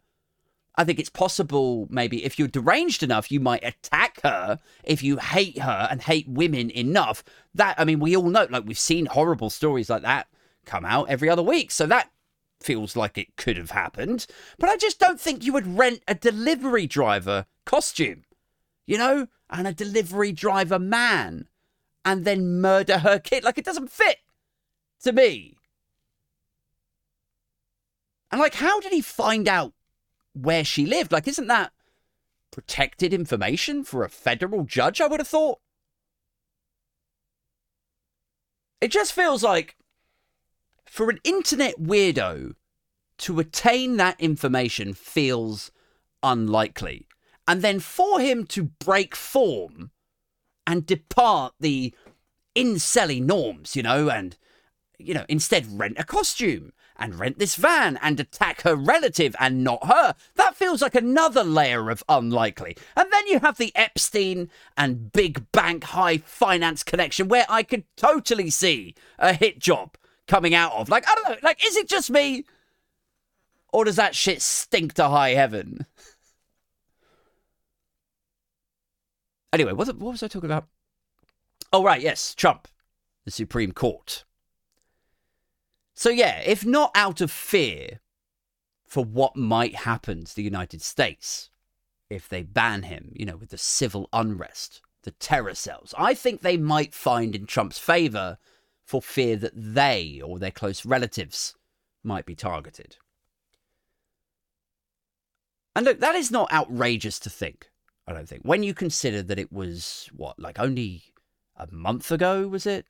I 0.76 0.84
think 0.84 0.98
it's 0.98 1.10
possible, 1.10 1.88
maybe, 1.90 2.26
if 2.26 2.40
you're 2.40 2.48
deranged 2.48 3.04
enough, 3.04 3.32
you 3.32 3.40
might 3.40 3.64
attack 3.64 4.22
her 4.24 4.60
if 4.84 5.04
you 5.04 5.18
hate 5.18 5.60
her 5.60 5.88
and 5.92 6.02
hate 6.02 6.28
women 6.28 6.72
enough. 6.72 7.24
That, 7.54 7.80
I 7.80 7.86
mean, 7.86 8.00
we 8.00 8.16
all 8.16 8.30
know, 8.30 8.48
like, 8.50 8.66
we've 8.66 8.80
seen 8.80 9.06
horrible 9.06 9.52
stories 9.52 9.90
like 9.90 10.02
that 10.02 10.28
come 10.66 10.84
out 10.84 11.10
every 11.10 11.30
other 11.30 11.44
week. 11.44 11.70
So 11.70 11.86
that 11.86 12.10
feels 12.60 12.96
like 12.96 13.18
it 13.18 13.36
could 13.36 13.58
have 13.58 13.72
happened. 13.72 14.26
But 14.58 14.70
I 14.70 14.78
just 14.78 14.98
don't 14.98 15.20
think 15.20 15.44
you 15.44 15.54
would 15.54 15.78
rent 15.78 16.02
a 16.08 16.16
delivery 16.16 16.88
driver 16.88 17.46
costume, 17.66 18.24
you 18.86 18.98
know, 18.98 19.28
and 19.50 19.68
a 19.68 19.74
delivery 19.74 20.32
driver 20.32 20.80
man 20.80 21.48
and 22.06 22.26
then 22.26 22.62
murder 22.62 23.00
her 23.00 23.20
kid. 23.20 23.44
Like, 23.44 23.58
it 23.58 23.66
doesn't 23.66 23.92
fit 23.92 24.18
to 25.04 25.12
me. 25.12 25.56
And, 28.32 28.42
like, 28.42 28.56
how 28.56 28.80
did 28.80 28.92
he 28.92 29.02
find 29.02 29.48
out 29.48 29.74
where 30.34 30.64
she 30.64 30.86
lived. 30.86 31.12
Like, 31.12 31.28
isn't 31.28 31.48
that 31.48 31.72
protected 32.52 33.14
information 33.14 33.84
for 33.84 34.04
a 34.04 34.10
federal 34.10 34.64
judge? 34.64 35.00
I 35.00 35.08
would 35.08 35.20
have 35.20 35.28
thought. 35.28 35.60
It 38.82 38.92
just 38.92 39.14
feels 39.14 39.44
like 39.44 39.78
for 40.86 41.10
an 41.10 41.20
internet 41.24 41.80
weirdo 41.80 42.56
to 43.20 43.40
attain 43.40 43.98
that 43.98 44.20
information 44.20 44.94
feels 44.94 45.72
unlikely. 46.22 47.08
And 47.48 47.62
then 47.62 47.80
for 47.80 48.20
him 48.20 48.46
to 48.48 48.64
break 48.64 49.16
form 49.16 49.91
and 50.66 50.86
depart 50.86 51.54
the 51.60 51.94
incelly 52.56 53.20
norms, 53.20 53.76
you 53.76 53.84
know, 53.84 54.10
and, 54.10 54.38
you 54.98 55.14
know, 55.14 55.26
instead 55.28 55.80
rent 55.80 55.98
a 56.00 56.04
costume 56.04 56.72
and 56.96 57.20
rent 57.20 57.39
this 57.39 57.56
van 57.56 57.98
and 58.02 58.20
attack 58.20 58.62
her 58.62 58.76
relative 58.76 59.36
and 59.39 59.64
not 59.64 59.88
her. 59.88 60.16
That 60.36 60.56
feels 60.56 60.82
like 60.82 60.96
another 60.96 61.44
layer 61.44 61.89
of 61.89 62.04
unlikely. 62.08 62.78
And 62.96 63.12
then 63.12 63.28
you 63.28 63.39
have 63.39 63.58
the 63.58 63.72
Epstein 63.76 64.50
and 64.78 65.12
big 65.12 65.52
bank 65.52 65.84
high 65.86 66.20
finance 66.20 66.84
connection 66.84 67.28
where 67.28 67.46
I 67.50 67.64
could 67.64 67.84
totally 67.98 68.50
see 68.50 68.96
a 69.18 69.34
hit 69.34 69.60
job 69.60 69.98
coming 70.28 70.54
out 70.56 70.74
of. 70.74 70.89
Like, 70.89 71.06
I 71.10 71.16
don't 71.16 71.30
know, 71.30 71.38
like, 71.41 71.66
is 71.66 71.76
it 71.76 71.89
just 71.89 72.10
me? 72.10 72.46
Or 73.72 73.86
does 73.86 73.96
that 73.96 74.16
shit 74.16 74.41
stink 74.41 74.94
to 74.94 75.10
high 75.10 75.32
heaven? 75.32 75.86
Anyway, 79.54 79.72
what, 79.72 79.88
what 79.97 80.12
was 80.12 80.24
I 80.24 80.28
talking 80.28 80.49
about? 80.49 80.68
Oh, 81.72 81.84
right, 81.84 82.01
yes, 82.01 82.34
Trump, 82.34 82.68
the 83.24 83.32
Supreme 83.32 83.72
Court. 83.72 84.26
So, 85.93 86.10
yeah, 86.10 86.39
if 86.39 86.66
not 86.66 86.91
out 86.95 87.22
of 87.22 87.32
fear 87.32 87.99
for 88.86 89.06
what 89.06 89.36
might 89.36 89.76
happen 89.76 90.26
to 90.26 90.36
the 90.36 90.43
United 90.43 90.82
States 90.82 91.51
if 92.10 92.28
they 92.28 92.43
ban 92.43 92.84
him, 92.84 93.12
you 93.16 93.26
know, 93.26 93.36
with 93.36 93.49
the 93.49 93.58
civil 93.58 94.10
unrest, 94.12 94.82
the 95.04 95.12
terror 95.12 95.56
cells, 95.56 95.93
I 95.97 96.16
think 96.16 96.41
they 96.41 96.58
might 96.58 96.93
find 96.93 97.36
in 97.36 97.45
Trump's 97.45 97.80
favor 97.80 98.38
for 98.84 99.01
fear 99.01 99.36
that 99.38 99.54
they 99.56 100.20
or 100.24 100.39
their 100.39 100.51
close 100.51 100.86
relatives 100.86 101.56
might 102.04 102.26
be 102.26 102.36
targeted. 102.36 102.97
And 105.76 105.86
look, 105.86 105.99
that 105.99 106.16
is 106.16 106.30
not 106.32 106.51
outrageous 106.51 107.20
to 107.20 107.30
think, 107.30 107.70
I 108.08 108.14
don't 108.14 108.28
think. 108.28 108.43
When 108.43 108.64
you 108.64 108.74
consider 108.74 109.22
that 109.24 109.39
it 109.39 109.51
was, 109.51 110.10
what, 110.16 110.39
like 110.39 110.60
only 110.60 111.04
a 111.56 111.68
month 111.72 112.12
ago, 112.12 112.47
was 112.47 112.66
it? 112.66 112.86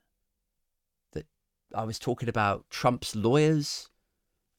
That 1.13 1.25
I 1.75 1.83
was 1.83 1.99
talking 1.99 2.29
about 2.29 2.69
Trump's 2.69 3.15
lawyers 3.15 3.89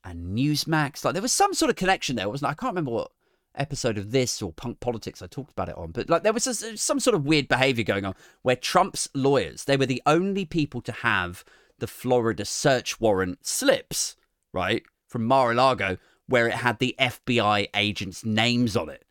and 0.05 0.37
Newsmax. 0.37 1.05
Like 1.05 1.15
there 1.15 1.23
was 1.23 1.33
some 1.33 1.55
sort 1.55 1.71
of 1.71 1.77
connection 1.77 2.17
there, 2.17 2.29
wasn't 2.29 2.49
I? 2.49 2.53
I 2.53 2.55
can't 2.55 2.73
remember 2.73 2.93
what 2.93 3.11
episode 3.57 3.99
of 3.99 4.11
this 4.11 4.43
or 4.43 4.53
Punk 4.53 4.81
Politics 4.81 5.23
I 5.23 5.27
talked 5.27 5.53
about 5.53 5.69
it 5.69 5.79
on, 5.79 5.93
but 5.93 6.11
like 6.11 6.23
there 6.23 6.33
was 6.33 6.47
a, 6.47 6.77
some 6.77 7.01
sort 7.01 7.15
of 7.15 7.25
weird 7.25 7.49
behavior 7.49 7.85
going 7.85 8.05
on 8.05 8.15
where 8.43 8.57
Trump's 8.57 9.09
lawyers, 9.15 9.65
they 9.65 9.77
were 9.77 9.87
the 9.87 10.03
only 10.07 10.45
people 10.45 10.81
to 10.83 10.93
have 10.93 11.45
the 11.79 11.87
Florida 11.87 12.45
search 12.45 13.01
warrant 13.01 13.47
slips, 13.47 14.17
right? 14.53 14.83
From 15.09 15.25
Mar-a-Lago 15.25 15.99
where 16.27 16.49
it 16.49 16.55
had 16.55 16.79
the 16.79 16.95
FBI 16.99 17.69
agents' 17.75 18.25
names 18.25 18.77
on 18.77 18.89
it. 18.89 19.05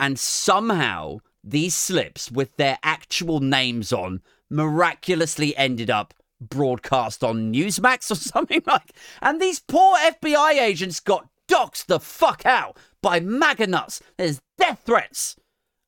And 0.00 0.18
somehow 0.18 1.18
these 1.44 1.74
slips 1.74 2.32
with 2.32 2.56
their 2.56 2.78
actual 2.82 3.40
names 3.40 3.92
on 3.92 4.22
miraculously 4.48 5.54
ended 5.56 5.90
up 5.90 6.14
broadcast 6.40 7.22
on 7.22 7.52
Newsmax 7.52 8.10
or 8.10 8.14
something 8.16 8.62
like. 8.66 8.94
And 9.20 9.40
these 9.40 9.60
poor 9.60 9.96
FBI 9.98 10.58
agents 10.58 11.00
got 11.00 11.28
doxed 11.46 11.86
the 11.86 12.00
fuck 12.00 12.46
out 12.46 12.78
by 13.02 13.20
MAGA 13.20 13.66
nuts. 13.66 14.00
There's 14.16 14.40
death 14.58 14.82
threats 14.86 15.36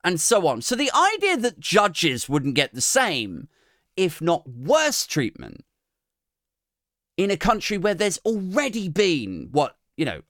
and 0.04 0.20
so 0.20 0.46
on. 0.46 0.60
So 0.60 0.76
the 0.76 0.90
idea 0.94 1.38
that 1.38 1.58
judges 1.58 2.28
wouldn't 2.28 2.54
get 2.54 2.74
the 2.74 2.82
same, 2.82 3.48
if 3.96 4.20
not 4.20 4.46
worse 4.46 5.06
treatment, 5.06 5.64
in 7.16 7.30
a 7.30 7.36
country 7.38 7.78
where 7.78 7.94
there's 7.94 8.18
already 8.18 8.88
been 8.88 9.48
what, 9.52 9.76
you 9.96 10.04
know, 10.04 10.20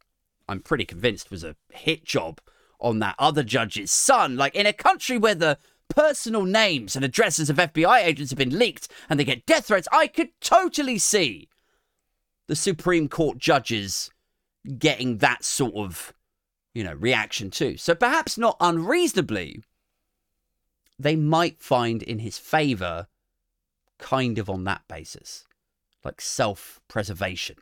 I'm 0.48 0.60
pretty 0.60 0.84
convinced 0.84 1.30
was 1.30 1.42
a 1.42 1.56
hit 1.72 2.04
job 2.04 2.40
on 2.82 2.98
that 2.98 3.14
other 3.18 3.42
judge's 3.42 3.90
son, 3.90 4.36
like 4.36 4.54
in 4.54 4.66
a 4.66 4.72
country 4.72 5.16
where 5.16 5.34
the 5.34 5.58
personal 5.88 6.44
names 6.44 6.96
and 6.96 7.04
addresses 7.04 7.48
of 7.48 7.56
FBI 7.56 8.04
agents 8.04 8.30
have 8.30 8.38
been 8.38 8.58
leaked 8.58 8.88
and 9.08 9.18
they 9.18 9.24
get 9.24 9.46
death 9.46 9.66
threats, 9.66 9.88
I 9.92 10.06
could 10.06 10.30
totally 10.40 10.98
see 10.98 11.48
the 12.48 12.56
Supreme 12.56 13.08
Court 13.08 13.38
judges 13.38 14.10
getting 14.78 15.18
that 15.18 15.44
sort 15.44 15.74
of, 15.74 16.12
you 16.74 16.84
know, 16.84 16.94
reaction 16.94 17.50
too. 17.50 17.76
So 17.76 17.94
perhaps 17.94 18.36
not 18.36 18.56
unreasonably, 18.60 19.62
they 20.98 21.16
might 21.16 21.60
find 21.60 22.02
in 22.02 22.18
his 22.18 22.38
favor 22.38 23.06
kind 23.98 24.38
of 24.38 24.50
on 24.50 24.64
that 24.64 24.82
basis, 24.88 25.46
like 26.04 26.20
self 26.20 26.80
preservation. 26.88 27.56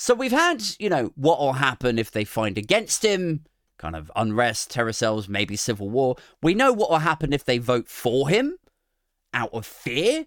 So 0.00 0.14
we've 0.14 0.30
had, 0.30 0.62
you 0.78 0.88
know, 0.88 1.10
what 1.16 1.40
will 1.40 1.54
happen 1.54 1.98
if 1.98 2.12
they 2.12 2.24
find 2.24 2.56
against 2.56 3.04
him, 3.04 3.44
kind 3.78 3.96
of 3.96 4.12
unrest, 4.14 4.70
terror 4.70 4.92
cells, 4.92 5.28
maybe 5.28 5.56
civil 5.56 5.90
war. 5.90 6.14
We 6.40 6.54
know 6.54 6.72
what 6.72 6.88
will 6.88 7.00
happen 7.00 7.32
if 7.32 7.44
they 7.44 7.58
vote 7.58 7.88
for 7.88 8.28
him 8.28 8.58
out 9.34 9.52
of 9.52 9.66
fear. 9.66 10.26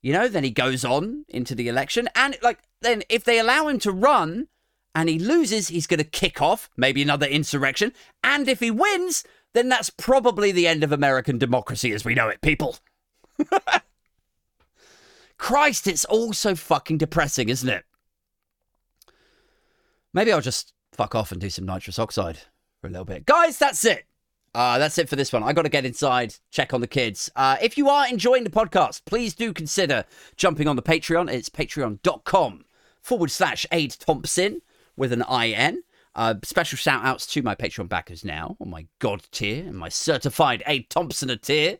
You 0.00 0.12
know, 0.12 0.28
then 0.28 0.44
he 0.44 0.52
goes 0.52 0.84
on 0.84 1.24
into 1.28 1.56
the 1.56 1.66
election. 1.66 2.08
And, 2.14 2.38
like, 2.40 2.60
then 2.82 3.02
if 3.08 3.24
they 3.24 3.40
allow 3.40 3.66
him 3.66 3.80
to 3.80 3.90
run 3.90 4.46
and 4.94 5.08
he 5.08 5.18
loses, 5.18 5.66
he's 5.66 5.88
going 5.88 5.98
to 5.98 6.04
kick 6.04 6.40
off 6.40 6.70
maybe 6.76 7.02
another 7.02 7.26
insurrection. 7.26 7.92
And 8.22 8.48
if 8.48 8.60
he 8.60 8.70
wins, 8.70 9.24
then 9.54 9.68
that's 9.68 9.90
probably 9.90 10.52
the 10.52 10.68
end 10.68 10.84
of 10.84 10.92
American 10.92 11.36
democracy 11.36 11.90
as 11.90 12.04
we 12.04 12.14
know 12.14 12.28
it, 12.28 12.40
people. 12.42 12.76
Christ, 15.36 15.88
it's 15.88 16.04
all 16.04 16.32
so 16.32 16.54
fucking 16.54 16.98
depressing, 16.98 17.48
isn't 17.48 17.68
it? 17.68 17.84
Maybe 20.14 20.32
I'll 20.32 20.40
just 20.40 20.72
fuck 20.92 21.14
off 21.14 21.32
and 21.32 21.40
do 21.40 21.50
some 21.50 21.66
nitrous 21.66 21.98
oxide 21.98 22.38
for 22.80 22.86
a 22.86 22.90
little 22.90 23.04
bit. 23.04 23.26
Guys, 23.26 23.58
that's 23.58 23.84
it. 23.84 24.06
Uh, 24.54 24.78
that's 24.78 24.98
it 24.98 25.08
for 25.08 25.16
this 25.16 25.32
one. 25.32 25.42
I 25.42 25.52
got 25.52 25.62
to 25.62 25.68
get 25.68 25.84
inside, 25.84 26.36
check 26.52 26.72
on 26.72 26.80
the 26.80 26.86
kids. 26.86 27.28
Uh, 27.34 27.56
if 27.60 27.76
you 27.76 27.88
are 27.88 28.06
enjoying 28.06 28.44
the 28.44 28.50
podcast, 28.50 29.04
please 29.04 29.34
do 29.34 29.52
consider 29.52 30.04
jumping 30.36 30.68
on 30.68 30.76
the 30.76 30.82
Patreon. 30.82 31.30
It's 31.30 31.48
patreon.com 31.48 32.64
forward 33.02 33.32
slash 33.32 33.66
Aid 33.72 33.96
Thompson 33.98 34.62
with 34.96 35.12
an 35.12 35.24
IN. 35.28 35.82
Uh, 36.14 36.36
special 36.44 36.76
shout 36.76 37.04
outs 37.04 37.26
to 37.26 37.42
my 37.42 37.56
Patreon 37.56 37.88
backers 37.88 38.24
now 38.24 38.56
on 38.60 38.70
my 38.70 38.86
God 39.00 39.24
tier 39.32 39.64
and 39.64 39.76
my 39.76 39.88
certified 39.88 40.62
Aid 40.68 40.88
Thompson 40.88 41.36
tier. 41.40 41.78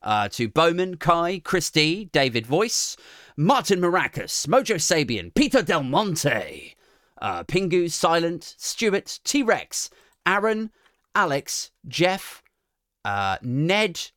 Uh, 0.00 0.28
to 0.28 0.48
Bowman, 0.48 0.96
Kai, 0.96 1.40
Christy, 1.44 2.06
David 2.06 2.44
Voice, 2.44 2.96
Martin 3.36 3.80
Maracus, 3.80 4.48
Mojo 4.48 4.74
Sabian, 4.74 5.32
Peter 5.32 5.62
Del 5.62 5.84
Monte, 5.84 6.74
uh, 7.22 7.44
Pingu, 7.44 7.90
Silent, 7.90 8.54
Stuart, 8.58 9.20
T 9.24 9.42
Rex, 9.42 9.88
Aaron, 10.26 10.70
Alex, 11.14 11.70
Jeff, 11.86 12.42
uh, 13.04 13.38
Ned, 13.40 14.10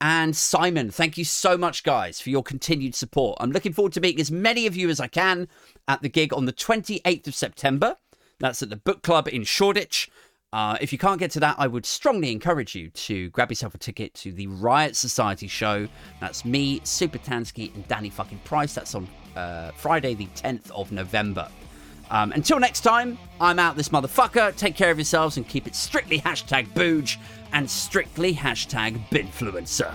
and 0.00 0.36
Simon. 0.36 0.90
Thank 0.90 1.16
you 1.16 1.24
so 1.24 1.56
much, 1.56 1.82
guys, 1.84 2.20
for 2.20 2.30
your 2.30 2.42
continued 2.42 2.94
support. 2.94 3.38
I'm 3.40 3.52
looking 3.52 3.72
forward 3.72 3.92
to 3.94 4.00
meeting 4.00 4.20
as 4.20 4.30
many 4.30 4.66
of 4.66 4.76
you 4.76 4.90
as 4.90 5.00
I 5.00 5.06
can 5.06 5.48
at 5.86 6.02
the 6.02 6.08
gig 6.08 6.34
on 6.34 6.44
the 6.44 6.52
28th 6.52 7.28
of 7.28 7.34
September. 7.34 7.96
That's 8.40 8.62
at 8.62 8.70
the 8.70 8.76
book 8.76 9.02
club 9.02 9.28
in 9.28 9.44
Shoreditch. 9.44 10.10
Uh, 10.52 10.78
if 10.80 10.92
you 10.92 10.98
can't 10.98 11.20
get 11.20 11.30
to 11.32 11.40
that, 11.40 11.56
I 11.58 11.66
would 11.66 11.84
strongly 11.84 12.32
encourage 12.32 12.74
you 12.74 12.90
to 12.90 13.28
grab 13.30 13.50
yourself 13.50 13.74
a 13.74 13.78
ticket 13.78 14.14
to 14.14 14.32
the 14.32 14.46
Riot 14.46 14.96
Society 14.96 15.46
show. 15.46 15.88
That's 16.20 16.44
me, 16.44 16.80
Super 16.84 17.18
Tansky, 17.18 17.74
and 17.74 17.86
Danny 17.86 18.08
fucking 18.08 18.40
Price. 18.44 18.74
That's 18.74 18.94
on 18.94 19.08
uh, 19.36 19.72
Friday, 19.72 20.14
the 20.14 20.26
10th 20.26 20.70
of 20.70 20.90
November. 20.90 21.48
Um, 22.10 22.32
until 22.32 22.58
next 22.58 22.80
time, 22.80 23.18
I'm 23.40 23.58
out 23.58 23.76
this 23.76 23.90
motherfucker. 23.90 24.56
Take 24.56 24.74
care 24.76 24.90
of 24.90 24.98
yourselves 24.98 25.36
and 25.36 25.46
keep 25.46 25.66
it 25.66 25.74
strictly 25.74 26.18
hashtag 26.20 26.72
booge 26.74 27.18
and 27.52 27.68
strictly 27.68 28.34
hashtag 28.34 28.98
binfluencer. 29.10 29.92